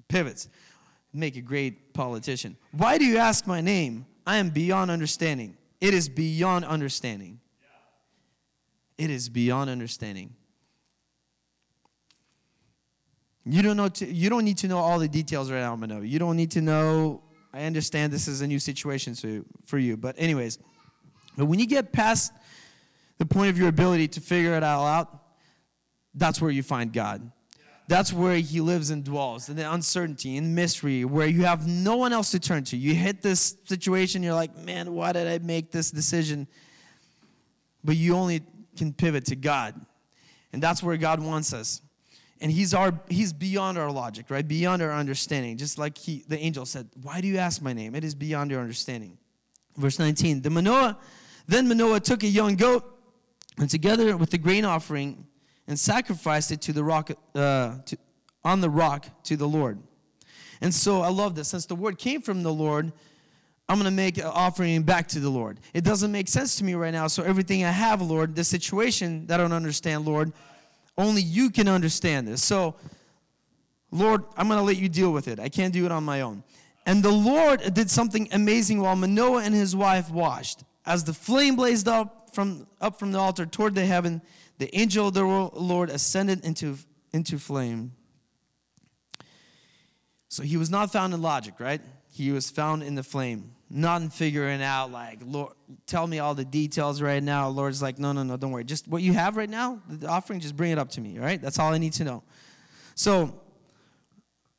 [0.08, 0.48] pivots,
[1.12, 2.56] make a great politician.
[2.72, 4.06] Why do you ask my name?
[4.26, 5.58] I am beyond understanding.
[5.78, 7.40] It is beyond understanding.
[8.96, 10.34] It is beyond understanding.
[13.44, 13.88] You don't know.
[13.88, 16.06] To, you don't need to know all the details right now, Manoah.
[16.06, 17.22] You don't need to know
[17.52, 19.96] I understand this is a new situation for you.
[19.96, 20.58] But, anyways,
[21.36, 22.32] but when you get past
[23.18, 25.22] the point of your ability to figure it all out,
[26.14, 27.30] that's where you find God.
[27.88, 31.96] That's where He lives and dwells, in the uncertainty, in mystery, where you have no
[31.96, 32.76] one else to turn to.
[32.76, 36.46] You hit this situation, you're like, man, why did I make this decision?
[37.82, 38.42] But you only
[38.76, 39.74] can pivot to God.
[40.52, 41.82] And that's where God wants us
[42.40, 46.38] and he's our he's beyond our logic right beyond our understanding just like he the
[46.38, 49.18] angel said why do you ask my name it is beyond your understanding
[49.76, 50.98] verse 19 the manoah
[51.46, 52.84] then manoah took a young goat
[53.58, 55.26] and together with the grain offering
[55.70, 57.96] and sacrificed it to the rock uh, to,
[58.44, 59.78] on the rock to the Lord.
[60.60, 61.48] And so I love this.
[61.48, 62.92] Since the word came from the Lord,
[63.68, 65.60] I'm going to make an offering back to the Lord.
[65.72, 67.06] It doesn't make sense to me right now.
[67.06, 70.32] So everything I have, Lord, the situation that I don't understand, Lord,
[70.98, 72.42] only you can understand this.
[72.42, 72.74] So,
[73.90, 75.40] Lord, I'm going to let you deal with it.
[75.40, 76.44] I can't do it on my own.
[76.86, 80.64] And the Lord did something amazing while Manoah and his wife washed.
[80.86, 84.22] As the flame blazed up from, up from the altar toward the heaven,
[84.58, 86.76] the angel of the Lord ascended into,
[87.12, 87.92] into flame.
[90.28, 91.80] So he was not found in logic, right?
[92.12, 95.52] He was found in the flame, not figuring out, like, Lord,
[95.86, 97.48] tell me all the details right now.
[97.48, 98.64] Lord's like, no, no, no, don't worry.
[98.64, 101.24] Just what you have right now, the offering, just bring it up to me, all
[101.24, 101.40] right?
[101.40, 102.24] That's all I need to know.
[102.96, 103.40] So,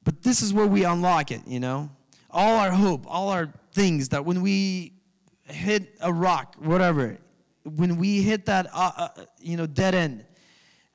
[0.03, 1.89] but this is where we unlock it, you know?
[2.29, 4.93] All our hope, all our things that when we
[5.43, 7.17] hit a rock, whatever,
[7.63, 10.25] when we hit that, uh, uh, you know, dead end,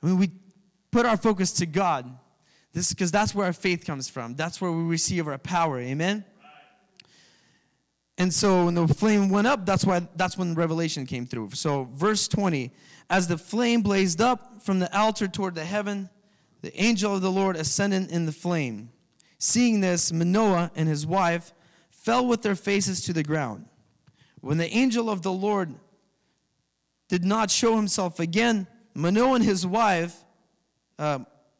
[0.00, 0.30] when we
[0.90, 2.18] put our focus to God,
[2.72, 4.34] this because that's where our faith comes from.
[4.34, 5.80] That's where we receive our power.
[5.80, 6.24] Amen.
[8.18, 11.50] And so when the flame went up, that's why that's when revelation came through.
[11.52, 12.72] So verse 20,
[13.10, 16.08] as the flame blazed up from the altar toward the heaven,
[16.62, 18.90] the angel of the Lord ascended in the flame.
[19.38, 21.52] Seeing this, Manoah and his wife
[21.90, 23.66] fell with their faces to the ground.
[24.40, 25.74] When the angel of the Lord
[27.08, 30.24] did not show himself again, Manoah and his wife
[30.98, 31.18] uh,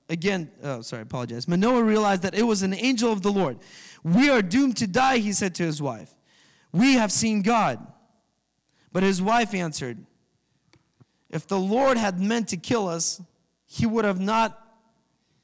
[0.08, 1.46] again, oh, sorry, apologize.
[1.46, 3.58] Manoah realized that it was an angel of the Lord.
[4.02, 6.15] We are doomed to die, he said to his wife.
[6.76, 7.84] We have seen God.
[8.92, 9.98] But his wife answered,
[11.30, 13.20] If the Lord had meant to kill us,
[13.64, 14.62] he would have not,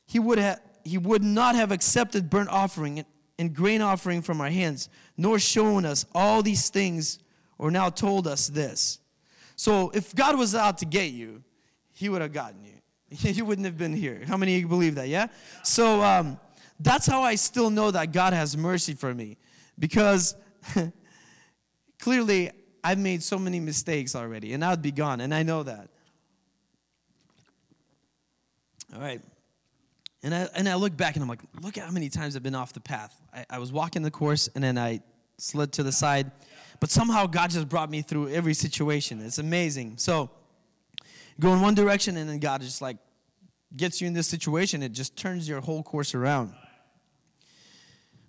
[0.06, 3.04] he would have, he would not have accepted burnt offering
[3.38, 7.18] and grain offering from our hands, nor shown us all these things,
[7.56, 8.98] or now told us this.
[9.56, 11.42] So if God was out to get you,
[11.94, 12.74] he would have gotten you.
[13.10, 14.22] you wouldn't have been here.
[14.26, 15.08] How many of you believe that?
[15.08, 15.28] Yeah?
[15.62, 16.38] So um,
[16.78, 19.38] that's how I still know that God has mercy for me.
[19.78, 20.36] Because
[22.02, 22.50] clearly
[22.82, 25.88] I've made so many mistakes already, and I'd be gone, and I know that.
[28.92, 29.20] All right.
[30.24, 32.42] And I, and I look back and I'm like, look at how many times I've
[32.42, 33.14] been off the path.
[33.32, 35.00] I, I was walking the course and then I
[35.38, 36.30] slid to the side.
[36.78, 39.20] But somehow God just brought me through every situation.
[39.20, 39.94] It's amazing.
[39.96, 40.30] So,
[41.40, 42.98] go in one direction and then God just like
[43.74, 44.82] gets you in this situation.
[44.82, 46.54] It just turns your whole course around.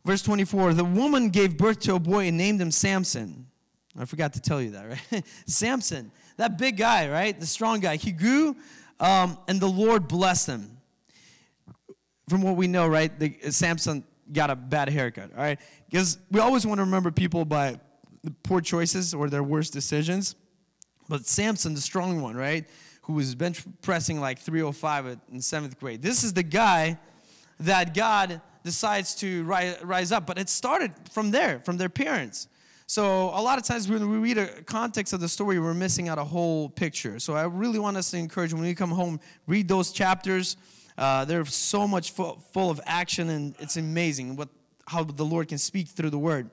[0.06, 3.48] Verse 24 The woman gave birth to a boy and named him Samson.
[3.98, 5.26] I forgot to tell you that, right?
[5.46, 7.40] Samson, that big guy, right?
[7.40, 7.98] The strong guy.
[7.98, 8.56] He grew
[9.00, 10.78] um, and the Lord blessed him.
[12.30, 13.18] From what we know, right?
[13.20, 15.60] The, Samson got a bad haircut, all right?
[15.90, 17.80] Because we always want to remember people by
[18.44, 20.36] poor choices or their worst decisions.
[21.10, 22.66] But Samson, the strong one, right?
[23.04, 26.02] who was bench pressing like 305 in seventh grade.
[26.02, 26.98] This is the guy
[27.60, 30.26] that God decides to rise up.
[30.26, 32.48] But it started from there, from their parents.
[32.86, 36.10] So a lot of times when we read a context of the story, we're missing
[36.10, 37.20] out a whole picture.
[37.20, 40.58] So I really want us to encourage when we come home, read those chapters.
[40.98, 44.50] Uh, they're so much full, full of action, and it's amazing what
[44.86, 46.50] how the Lord can speak through the Word.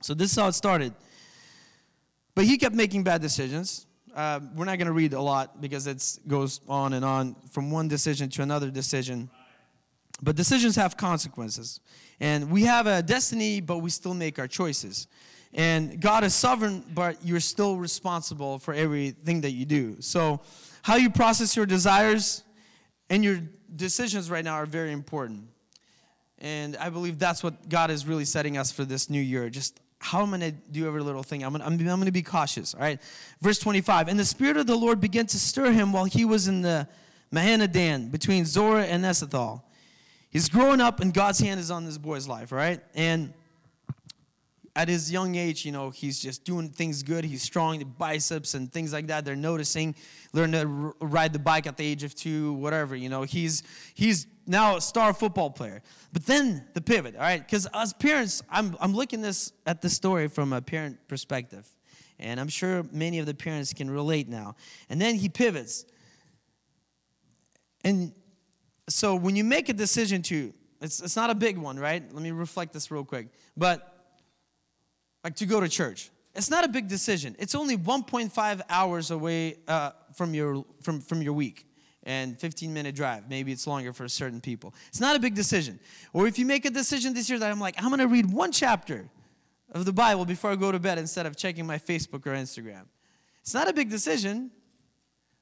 [0.00, 0.94] So this is how it started.
[2.34, 5.86] But he kept making bad decisions uh, we're not going to read a lot because
[5.86, 9.28] it goes on and on from one decision to another decision.
[10.22, 11.80] But decisions have consequences.
[12.18, 15.06] And we have a destiny, but we still make our choices.
[15.56, 19.96] And God is sovereign, but you're still responsible for everything that you do.
[20.00, 20.40] So,
[20.82, 22.44] how you process your desires
[23.08, 23.40] and your
[23.74, 25.48] decisions right now are very important.
[26.38, 29.48] And I believe that's what God is really setting us for this new year.
[29.48, 31.42] Just how am I going to do every little thing?
[31.42, 32.74] I'm going, I'm going to be cautious.
[32.74, 33.00] All right.
[33.40, 34.08] Verse 25.
[34.08, 36.86] And the Spirit of the Lord began to stir him while he was in the
[37.34, 39.62] Mahaneh-dan between Zorah and Eshtaol.
[40.28, 42.80] He's growing up, and God's hand is on this boy's life, right?
[42.94, 43.32] And
[44.76, 47.24] at his young age, you know, he's just doing things good.
[47.24, 49.24] He's strong, the biceps and things like that.
[49.24, 49.94] They're noticing.
[50.34, 52.94] Learn to ride the bike at the age of two, whatever.
[52.94, 53.62] You know, he's
[53.94, 55.82] he's now a star football player.
[56.12, 57.40] But then the pivot, all right?
[57.40, 61.66] Because as parents, I'm I'm looking this at the story from a parent perspective,
[62.18, 64.56] and I'm sure many of the parents can relate now.
[64.90, 65.86] And then he pivots,
[67.82, 68.12] and
[68.90, 72.02] so when you make a decision to, it's it's not a big one, right?
[72.12, 73.94] Let me reflect this real quick, but
[75.26, 76.10] like to go to church.
[76.36, 77.34] It's not a big decision.
[77.40, 81.66] It's only 1.5 hours away uh, from, your, from, from your week
[82.04, 83.28] and 15 minute drive.
[83.28, 84.72] Maybe it's longer for certain people.
[84.86, 85.80] It's not a big decision.
[86.12, 88.32] Or if you make a decision this year that I'm like, I'm going to read
[88.32, 89.08] one chapter
[89.72, 92.84] of the Bible before I go to bed instead of checking my Facebook or Instagram.
[93.40, 94.52] It's not a big decision,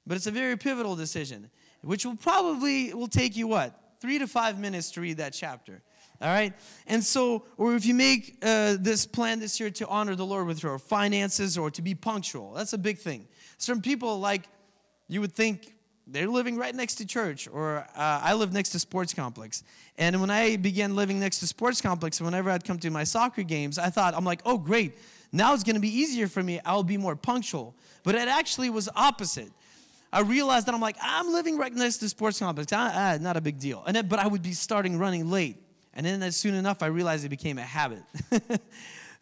[0.07, 1.51] but it's a very pivotal decision,
[1.83, 3.79] which will probably will take you what?
[4.05, 5.81] three to five minutes to read that chapter.
[6.21, 6.53] All right?
[6.87, 10.47] And so, or if you make uh, this plan this year to honor the Lord
[10.47, 13.27] with your finances or to be punctual, that's a big thing.
[13.59, 14.49] Some people, like,
[15.09, 15.75] you would think
[16.07, 19.65] they're living right next to church, or uh, I live next to sports complex.
[19.97, 23.43] And when I began living next to sports complex, whenever I'd come to my soccer
[23.43, 24.99] games, I thought, I'm like, oh, great.
[25.33, 26.61] Now it's going to be easier for me.
[26.65, 27.75] I'll be more punctual.
[28.03, 29.51] But it actually was opposite.
[30.13, 32.73] I realized that I'm like, I'm living right next to sports complex.
[32.73, 33.83] Ah, ah, not a big deal.
[33.85, 35.57] And but I would be starting running late.
[35.95, 38.03] And then as soon enough, I realized it became a habit.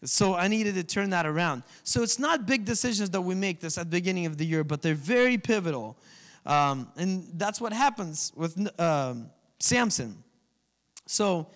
[0.04, 1.62] so I needed to turn that around.
[1.84, 4.64] So it's not big decisions that we make this at the beginning of the year,
[4.64, 5.96] but they're very pivotal.
[6.46, 9.30] Um, and that's what happens with um,
[9.60, 10.22] Samson.
[11.06, 11.48] So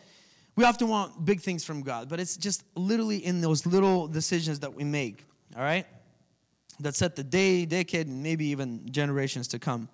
[0.55, 4.61] we often want big things from God, but it's just literally in those little decisions
[4.61, 5.25] that we make,
[5.57, 5.87] all right?
[6.81, 9.89] That set the day, decade, and maybe even generations to come.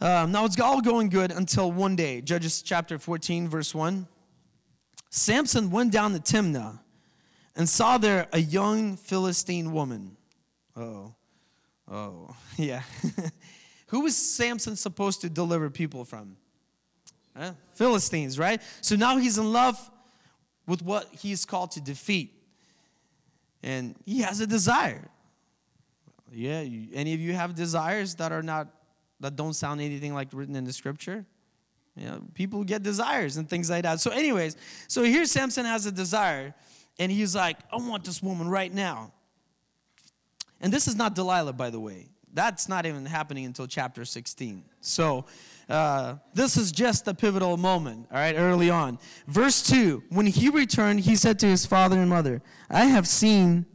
[0.00, 4.06] Um, now it's all going good until one day, Judges chapter 14, verse 1.
[5.10, 6.78] Samson went down to Timnah
[7.56, 10.16] and saw there a young Philistine woman.
[10.76, 11.14] Oh,
[11.90, 12.82] oh, yeah.
[13.88, 16.36] Who was Samson supposed to deliver people from?
[17.36, 17.52] Huh?
[17.74, 18.62] Philistines, right?
[18.80, 19.78] So now he's in love
[20.66, 22.34] with what he's called to defeat.
[23.62, 25.08] And he has a desire.
[26.30, 28.68] Yeah, any of you have desires that are not
[29.20, 31.24] that don't sound anything like written in the scripture?
[31.96, 34.00] You know, people get desires and things like that.
[34.00, 36.54] So, anyways, so here Samson has a desire,
[36.98, 39.12] and he's like, I want this woman right now.
[40.60, 42.08] And this is not Delilah, by the way.
[42.32, 44.64] That's not even happening until chapter 16.
[44.80, 45.24] So,
[45.68, 48.98] uh, this is just a pivotal moment, all right, early on.
[49.26, 53.66] Verse 2 When he returned, he said to his father and mother, I have seen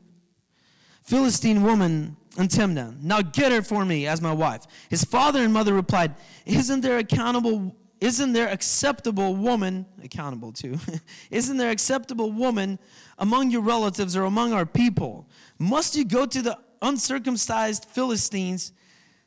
[1.03, 3.00] Philistine woman in Timnah.
[3.02, 4.65] Now get her for me as my wife.
[4.89, 6.15] His father and mother replied,
[6.46, 10.78] Isn't there accountable isn't there acceptable woman, accountable to,
[11.32, 12.78] isn't there acceptable woman
[13.17, 15.30] among your relatives or among our people?
[15.58, 18.74] Must you go to the uncircumcised Philistines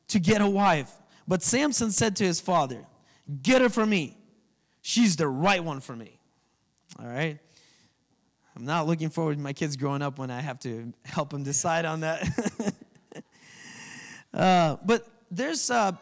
[0.09, 0.92] to get a wife?
[1.27, 2.85] But Samson said to his father,
[3.42, 4.19] Get her for me.
[4.83, 6.21] She's the right one for me.
[7.01, 7.38] All right?
[8.55, 11.45] I'm not looking forward to my kids growing up when I have to help them
[11.45, 12.29] decide on that.
[14.37, 15.92] uh, but there's uh,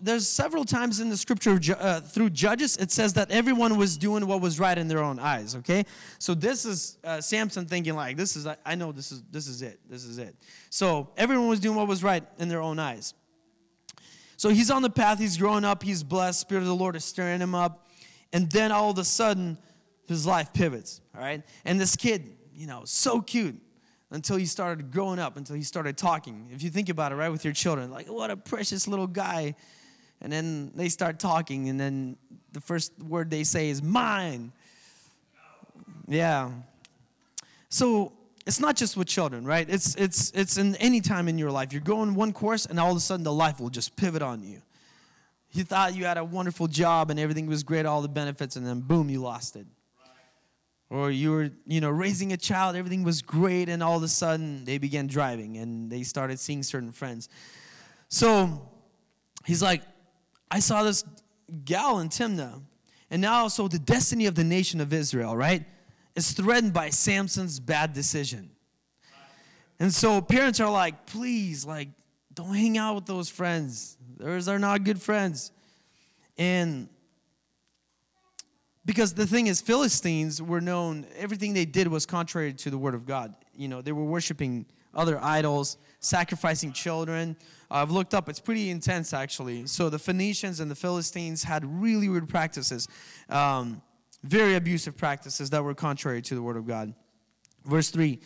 [0.00, 4.26] there's several times in the scripture uh, through judges it says that everyone was doing
[4.26, 5.84] what was right in their own eyes okay?
[6.18, 9.62] So this is uh, samson thinking like this is i know this is this is
[9.62, 10.34] it this is it.
[10.70, 13.14] So everyone was doing what was right in their own eyes.
[14.36, 17.04] So he's on the path he's growing up he's blessed spirit of the lord is
[17.04, 17.86] stirring him up
[18.32, 19.58] and then all of a sudden
[20.08, 21.42] his life pivots all right?
[21.64, 23.60] And this kid you know so cute
[24.14, 27.30] until he started growing up until he started talking if you think about it right
[27.30, 29.54] with your children like what a precious little guy
[30.24, 32.16] and then they start talking, and then
[32.52, 34.52] the first word they say is mine.
[36.08, 36.50] Yeah.
[37.68, 38.12] So
[38.46, 39.68] it's not just with children, right?
[39.68, 41.74] It's it's it's in any time in your life.
[41.74, 44.42] You're going one course, and all of a sudden the life will just pivot on
[44.42, 44.62] you.
[45.52, 48.66] You thought you had a wonderful job and everything was great, all the benefits, and
[48.66, 49.66] then boom, you lost it.
[50.90, 54.08] Or you were, you know, raising a child, everything was great, and all of a
[54.08, 57.28] sudden they began driving and they started seeing certain friends.
[58.08, 58.70] So
[59.44, 59.82] he's like,
[60.50, 61.04] I saw this
[61.64, 62.62] gal in Timnah.
[63.10, 65.64] And now, so the destiny of the nation of Israel, right,
[66.14, 68.50] is threatened by Samson's bad decision.
[69.78, 71.88] And so parents are like, please, like,
[72.32, 73.96] don't hang out with those friends.
[74.16, 75.50] Those are not good friends.
[76.38, 76.88] And
[78.86, 82.94] because the thing is, Philistines were known, everything they did was contrary to the word
[82.94, 83.34] of God.
[83.56, 87.36] You know, they were worshiping other idols, sacrificing children.
[87.70, 89.66] I've looked up, it's pretty intense actually.
[89.66, 92.86] So the Phoenicians and the Philistines had really weird practices,
[93.28, 93.80] um,
[94.22, 96.94] very abusive practices that were contrary to the word of God.
[97.64, 98.20] Verse 3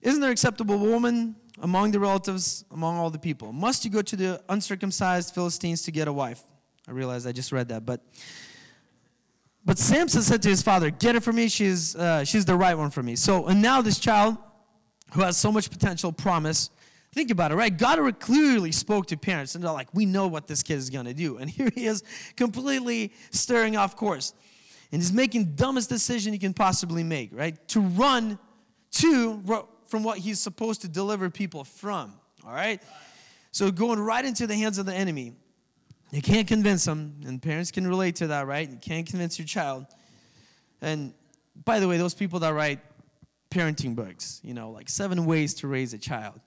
[0.00, 3.52] Isn't there acceptable woman among the relatives, among all the people?
[3.52, 6.42] Must you go to the uncircumcised Philistines to get a wife?
[6.88, 8.00] I realize I just read that, but.
[9.64, 12.76] But Samson said to his father, Get her for me, she's, uh, she's the right
[12.76, 13.16] one for me.
[13.16, 14.36] So, and now this child
[15.14, 16.70] who has so much potential, promise.
[17.12, 17.74] Think about it, right?
[17.74, 21.06] God clearly spoke to parents, and they're like, we know what this kid is going
[21.06, 21.38] to do.
[21.38, 22.02] And here he is
[22.36, 24.34] completely stirring off course.
[24.90, 27.56] And he's making dumbest decision he can possibly make, right?
[27.68, 28.38] To run
[28.92, 32.14] to from what he's supposed to deliver people from,
[32.44, 32.82] all right?
[33.52, 35.32] So going right into the hands of the enemy.
[36.14, 38.70] You can't convince them, and parents can relate to that, right?
[38.70, 39.86] You can't convince your child.
[40.80, 41.12] And
[41.64, 42.78] by the way, those people that write
[43.50, 46.40] parenting books, you know, like seven ways to raise a child.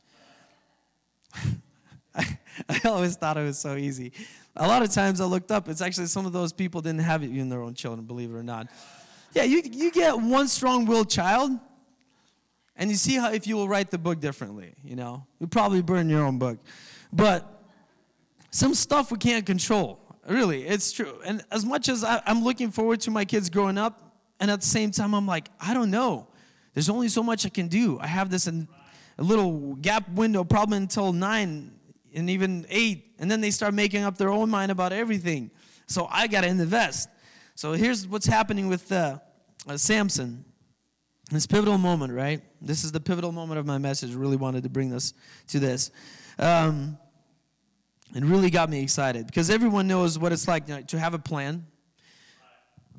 [2.16, 2.38] I,
[2.70, 4.14] I always thought it was so easy.
[4.56, 7.22] A lot of times I looked up, it's actually some of those people didn't have
[7.22, 8.68] it in their own children, believe it or not.
[9.34, 11.52] Yeah, you, you get one strong willed child,
[12.78, 15.82] and you see how if you will write the book differently, you know, you'll probably
[15.82, 16.58] burn your own book.
[17.12, 17.57] But
[18.52, 20.00] some stuff we can't control.
[20.28, 21.20] Really, it's true.
[21.26, 24.02] And as much as I, I'm looking forward to my kids growing up,
[24.40, 26.28] and at the same time, I'm like, I don't know.
[26.74, 27.98] There's only so much I can do.
[28.00, 28.68] I have this in,
[29.18, 31.72] a little gap window, probably until nine
[32.14, 35.52] and even eight, and then they start making up their own mind about everything.
[35.88, 37.10] So I got to invest.
[37.56, 39.20] So here's what's happening with uh,
[39.68, 40.46] uh, Samson.
[41.32, 42.42] This pivotal moment, right?
[42.62, 44.14] This is the pivotal moment of my message.
[44.14, 45.14] Really wanted to bring this
[45.48, 45.92] to this.
[46.40, 46.98] Um,
[48.16, 51.66] it really got me excited because everyone knows what it's like to have a plan.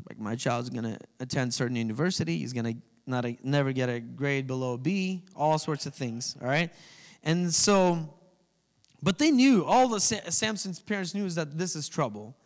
[0.09, 2.39] Like my child's going to attend certain university.
[2.39, 5.25] He's going to not never get a grade below B.
[5.35, 6.37] All sorts of things.
[6.41, 6.71] All right,
[7.25, 8.15] and so,
[9.03, 12.37] but they knew all the Samson's parents knew is that this is trouble.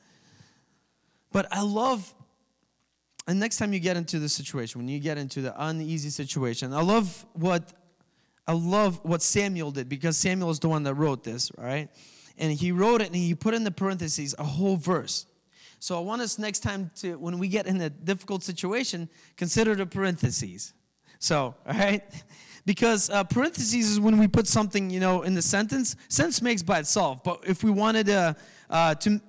[1.32, 2.14] But I love,
[3.26, 6.72] and next time you get into the situation, when you get into the uneasy situation,
[6.72, 7.72] I love what
[8.46, 11.88] I love what Samuel did because Samuel is the one that wrote this, right?
[12.38, 15.26] And he wrote it and he put in the parentheses a whole verse.
[15.78, 19.74] So I want us next time to, when we get in a difficult situation, consider
[19.74, 20.74] the parentheses.
[21.18, 22.02] So, all right?
[22.64, 25.96] Because uh, parentheses is when we put something, you know, in the sentence.
[26.08, 27.24] Sense makes by itself.
[27.24, 28.36] But if we wanted to,
[28.70, 29.20] uh, to,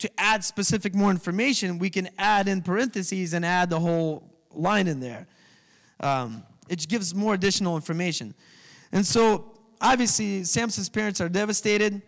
[0.00, 4.88] to add specific more information, we can add in parentheses and add the whole line
[4.88, 5.28] in there.
[6.00, 8.34] Um, it gives more additional information.
[8.90, 12.02] And so, obviously, Samson's parents are devastated.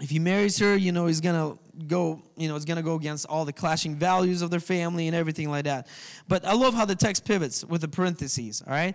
[0.00, 3.26] If he marries her, you know, he's to go, you know, it's to go against
[3.26, 5.88] all the clashing values of their family and everything like that.
[6.28, 8.94] But I love how the text pivots with the parentheses, all right?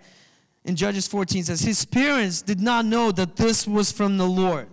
[0.64, 4.68] In Judges 14 says, His parents did not know that this was from the Lord.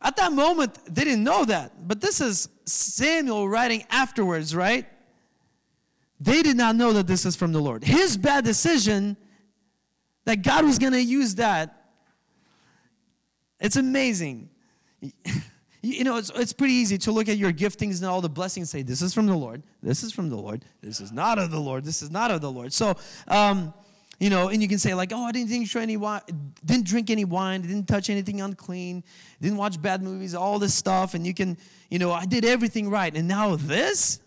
[0.00, 1.86] At that moment, they didn't know that.
[1.86, 4.86] But this is Samuel writing afterwards, right?
[6.20, 7.84] They did not know that this is from the Lord.
[7.84, 9.16] His bad decision,
[10.24, 11.81] that God was to use that
[13.62, 14.50] it's amazing.
[15.84, 18.72] You know, it's, it's pretty easy to look at your giftings and all the blessings
[18.72, 19.64] and say, This is from the Lord.
[19.82, 20.64] This is from the Lord.
[20.80, 21.84] This is not of the Lord.
[21.84, 22.72] This is not of the Lord.
[22.72, 22.94] So,
[23.26, 23.74] um,
[24.20, 26.20] you know, and you can say, like, Oh, I didn't drink any wine,
[26.64, 29.02] didn't drink any wine, didn't touch anything unclean,
[29.40, 31.14] didn't watch bad movies, all this stuff.
[31.14, 31.58] And you can,
[31.90, 33.12] you know, I did everything right.
[33.16, 34.20] And now this?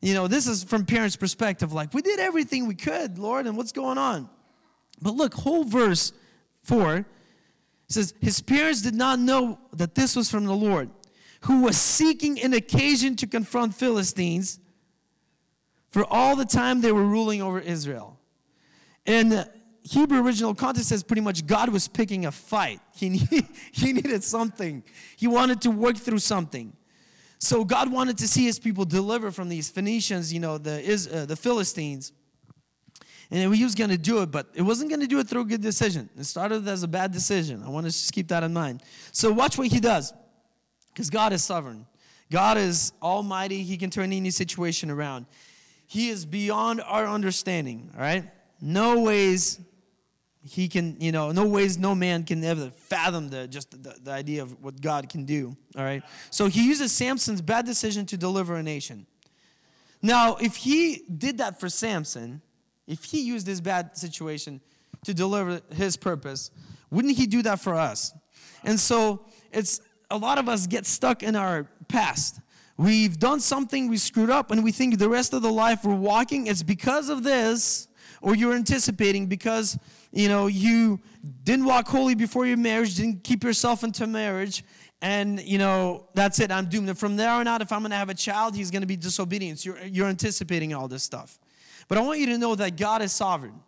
[0.00, 3.56] You know, this is from parents' perspective, like, we did everything we could, Lord, and
[3.56, 4.28] what's going on?
[5.02, 6.12] But look, whole verse
[6.62, 7.04] 4
[7.88, 10.90] it says, His parents did not know that this was from the Lord,
[11.42, 14.58] who was seeking an occasion to confront Philistines
[15.90, 18.18] for all the time they were ruling over Israel.
[19.06, 19.50] And the
[19.82, 22.80] Hebrew original context says pretty much God was picking a fight.
[22.96, 24.82] He, need, he needed something,
[25.16, 26.72] he wanted to work through something.
[27.38, 30.80] So God wanted to see his people deliver from these Phoenicians, you know, the,
[31.12, 32.12] uh, the Philistines.
[33.30, 35.40] And he was going to do it, but it wasn't going to do it through
[35.40, 36.08] a good decision.
[36.16, 37.62] It started as a bad decision.
[37.64, 38.82] I want to just keep that in mind.
[39.10, 40.12] So watch what he does,
[40.92, 41.86] because God is sovereign.
[42.30, 43.62] God is almighty.
[43.62, 45.26] He can turn any situation around.
[45.86, 48.24] He is beyond our understanding, all right?
[48.60, 49.60] No ways
[50.48, 54.10] he can, you know, no ways no man can ever fathom the just the, the
[54.12, 56.02] idea of what God can do, all right?
[56.30, 59.06] So he uses Samson's bad decision to deliver a nation.
[60.02, 62.42] Now, if he did that for Samson,
[62.86, 64.60] if he used this bad situation
[65.04, 66.50] to deliver his purpose,
[66.90, 68.12] wouldn't he do that for us?
[68.64, 69.80] And so it's
[70.10, 72.40] a lot of us get stuck in our past.
[72.76, 75.94] We've done something, we screwed up, and we think the rest of the life we're
[75.94, 77.88] walking is because of this,
[78.20, 79.78] or you're anticipating because
[80.12, 81.00] you know you
[81.44, 84.62] didn't walk holy before your marriage, didn't keep yourself into marriage,
[85.00, 86.50] and you know that's it.
[86.50, 86.88] I'm doomed.
[86.88, 88.86] And from there on out, if I'm going to have a child, he's going to
[88.86, 89.64] be disobedient.
[89.64, 91.38] You're, you're anticipating all this stuff.
[91.88, 93.60] But I want you to know that God is sovereign.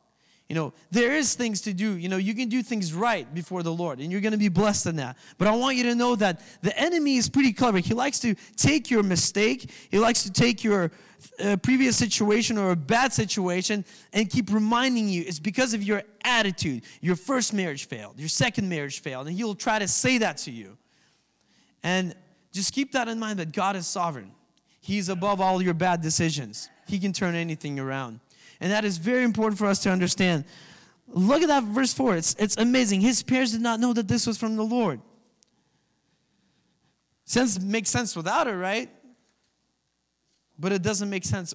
[0.48, 1.98] You know, there is things to do.
[1.98, 4.48] You know, you can do things right before the Lord, and you're going to be
[4.48, 5.18] blessed in that.
[5.36, 7.78] But I want you to know that the enemy is pretty clever.
[7.78, 10.90] He likes to take your mistake, he likes to take your
[11.38, 16.02] uh, previous situation or a bad situation and keep reminding you it's because of your
[16.24, 16.82] attitude.
[17.02, 20.50] Your first marriage failed, your second marriage failed, and he'll try to say that to
[20.50, 20.78] you.
[21.82, 22.14] And
[22.52, 24.32] just keep that in mind that God is sovereign.
[24.80, 26.70] He's above all your bad decisions.
[26.88, 28.20] He can turn anything around.
[28.60, 30.44] And that is very important for us to understand.
[31.06, 32.16] Look at that verse 4.
[32.16, 33.00] It's, it's amazing.
[33.00, 35.00] His parents did not know that this was from the Lord.
[37.24, 38.90] Sense makes sense without it, right?
[40.58, 41.54] But it doesn't make sense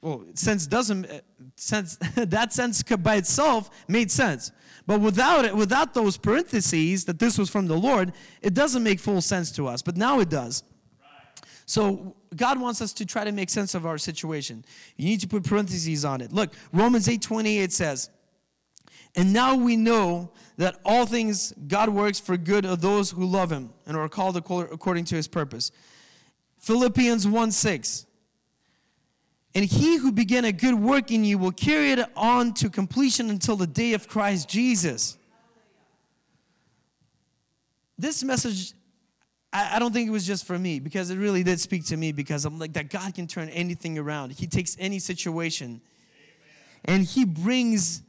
[0.00, 1.20] well, sense doesn't uh,
[1.56, 4.52] sense that sense by itself made sense.
[4.86, 9.00] But without it, without those parentheses that this was from the Lord, it doesn't make
[9.00, 9.82] full sense to us.
[9.82, 10.62] But now it does.
[11.66, 14.64] So God wants us to try to make sense of our situation.
[14.96, 16.32] You need to put parentheses on it.
[16.32, 18.10] Look, Romans 8:28 says,
[19.14, 23.50] "And now we know that all things God works for good of those who love
[23.50, 25.70] him and are called according to his purpose."
[26.58, 28.06] Philippians 1:6
[29.54, 33.30] and he who began a good work in you will carry it on to completion
[33.30, 35.16] until the day of Christ Jesus.
[37.98, 38.74] This message,
[39.52, 42.12] I, don't think it was just for me because it really did speak to me
[42.12, 44.32] because I'm like that God can turn anything around.
[44.32, 45.80] He takes any situation
[46.84, 48.02] and he brings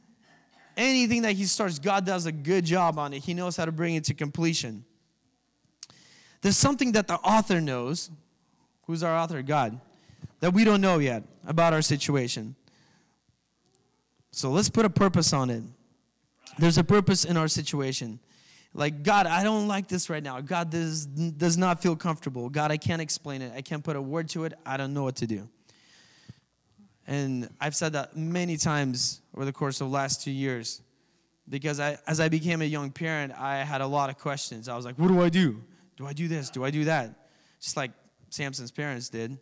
[0.76, 3.24] anything that he starts, God does a good job on it.
[3.24, 4.84] He knows how to bring it to completion.
[6.42, 8.10] There's something that the author knows.
[8.86, 9.40] Who's our author?
[9.42, 9.80] God
[10.40, 12.56] that we don't know yet about our situation.
[14.32, 15.62] So let's put a purpose on it.
[16.58, 18.18] There's a purpose in our situation.
[18.72, 20.40] Like, God, I don't like this right now.
[20.40, 22.48] God, this does not feel comfortable.
[22.48, 23.52] God, I can't explain it.
[23.54, 24.52] I can't put a word to it.
[24.64, 25.48] I don't know what to do.
[27.06, 30.82] And I've said that many times over the course of the last two years
[31.48, 34.68] because I, as I became a young parent, I had a lot of questions.
[34.68, 35.60] I was like, what do I do?
[35.96, 36.48] Do I do this?
[36.48, 37.28] Do I do that?
[37.60, 37.90] Just like
[38.30, 39.36] Samson's parents did.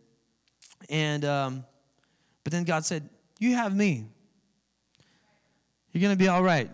[0.89, 1.65] And, um,
[2.43, 3.07] but then God said,
[3.39, 4.05] You have me.
[5.93, 6.69] You're to be all right.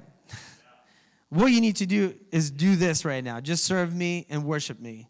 [1.36, 3.41] What you need to do is do this right now.
[3.41, 5.09] Just serve me and worship me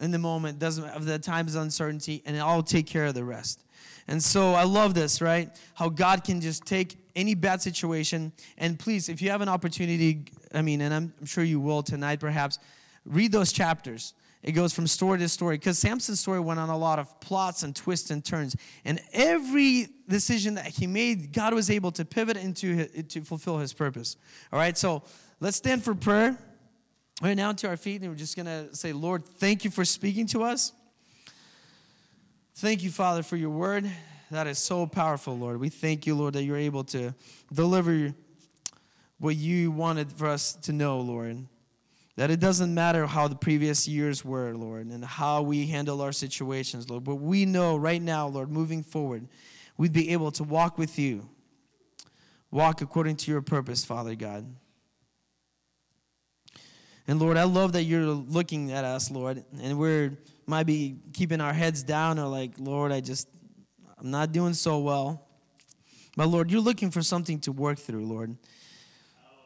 [0.00, 3.24] in the moment, doesn't of the times of uncertainty, and I'll take care of the
[3.24, 3.64] rest.
[4.06, 5.50] And so I love this, right?
[5.74, 10.24] How God can just take any bad situation and please, if you have an opportunity,
[10.54, 12.58] I mean, and I'm, I'm sure you will tonight perhaps,
[13.04, 14.14] read those chapters.
[14.42, 17.64] It goes from story to story because Samson's story went on a lot of plots
[17.64, 18.56] and twists and turns.
[18.84, 23.72] And every decision that he made, God was able to pivot into to fulfill his
[23.72, 24.16] purpose.
[24.52, 25.02] All right, so
[25.40, 26.36] let's stand for prayer.
[27.20, 29.84] Right now to our feet, and we're just going to say, Lord, thank you for
[29.84, 30.72] speaking to us.
[32.54, 33.90] Thank you, Father, for your word.
[34.30, 35.58] That is so powerful, Lord.
[35.58, 37.12] We thank you, Lord, that you're able to
[37.52, 38.14] deliver
[39.18, 41.46] what you wanted for us to know, Lord.
[42.14, 46.12] That it doesn't matter how the previous years were, Lord, and how we handle our
[46.12, 47.04] situations, Lord.
[47.04, 49.26] But we know right now, Lord, moving forward,
[49.76, 51.28] we'd be able to walk with you,
[52.50, 54.46] walk according to your purpose, Father God.
[57.08, 60.16] And Lord, I love that you're looking at us, Lord, and we're
[60.48, 63.28] might be keeping our heads down or like, Lord, I just,
[63.98, 65.26] I'm not doing so well.
[66.16, 68.36] But Lord, you're looking for something to work through, Lord.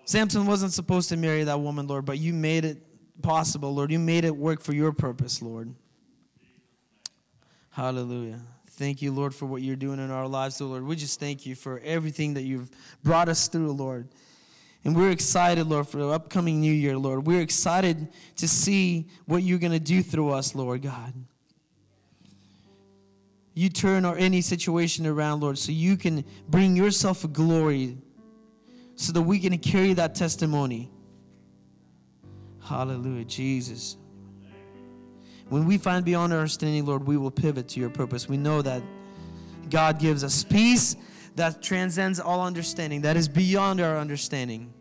[0.04, 2.78] Samson wasn't supposed to marry that woman, Lord, but you made it
[3.20, 3.90] possible, Lord.
[3.90, 5.74] You made it work for your purpose, Lord.
[7.70, 8.40] Hallelujah.
[8.70, 10.84] Thank you, Lord, for what you're doing in our lives, Lord.
[10.84, 12.70] We just thank you for everything that you've
[13.02, 14.08] brought us through, Lord.
[14.84, 17.26] And we're excited, Lord, for the upcoming new year, Lord.
[17.26, 21.12] We're excited to see what you're going to do through us, Lord God.
[23.54, 27.98] You turn our any situation around, Lord, so you can bring yourself a glory
[28.96, 30.90] so that we can carry that testimony.
[32.62, 33.96] Hallelujah, Jesus.
[35.48, 38.28] When we find beyond our understanding, Lord, we will pivot to your purpose.
[38.28, 38.82] We know that
[39.68, 40.96] God gives us peace
[41.36, 44.72] that transcends all understanding, that is beyond our understanding.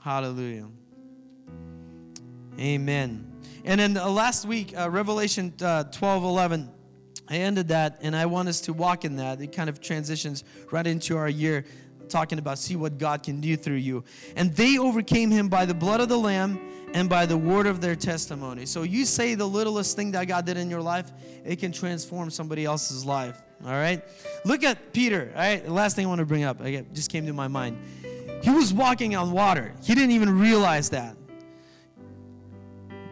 [0.00, 0.68] Hallelujah.
[2.58, 3.32] Amen.
[3.64, 6.70] And then uh, last week, uh, Revelation uh, 12 11,
[7.28, 9.40] I ended that, and I want us to walk in that.
[9.40, 11.64] It kind of transitions right into our year
[12.08, 14.04] talking about see what God can do through you.
[14.36, 16.60] And they overcame him by the blood of the Lamb
[16.92, 18.66] and by the word of their testimony.
[18.66, 21.10] So you say the littlest thing that God did in your life,
[21.44, 23.42] it can transform somebody else's life.
[23.64, 24.02] All right?
[24.44, 25.30] Look at Peter.
[25.34, 25.64] All right?
[25.64, 27.78] The last thing I want to bring up, I just came to my mind.
[28.42, 29.72] He was walking on water.
[29.82, 31.16] He didn't even realize that.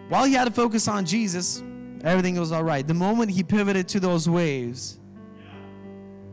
[0.09, 1.63] While he had to focus on Jesus,
[2.05, 2.87] everything was all right.
[2.87, 4.99] The moment he pivoted to those waves,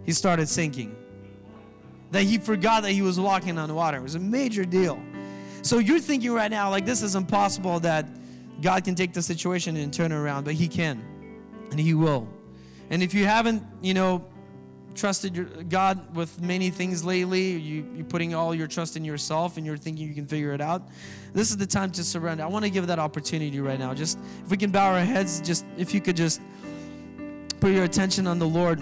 [0.04, 0.96] he started sinking
[2.12, 3.98] that he forgot that he was walking on water.
[3.98, 5.00] It was a major deal.
[5.62, 8.08] So you're thinking right now, like, this is impossible that
[8.62, 11.02] God can take the situation and turn it around, but he can,
[11.72, 12.28] and he will.
[12.90, 14.26] And if you haven't, you know,
[14.96, 19.58] trusted your, God with many things lately, you, you're putting all your trust in yourself
[19.58, 20.88] and you're thinking you can figure it out,
[21.34, 22.44] this is the time to surrender.
[22.44, 23.94] I want to give that opportunity right now.
[23.94, 26.42] Just if we can bow our heads, just if you could just
[27.60, 28.82] put your attention on the Lord.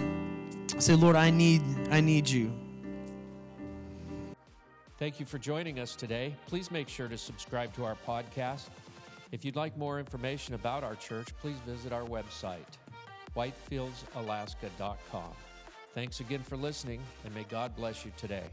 [0.78, 2.52] Say, Lord, I need, I need you.
[4.98, 6.34] Thank you for joining us today.
[6.46, 8.68] Please make sure to subscribe to our podcast.
[9.30, 12.66] If you'd like more information about our church, please visit our website,
[13.38, 15.30] whitefieldsalaska.com.
[15.94, 18.44] Thanks again for listening, and may God bless you today.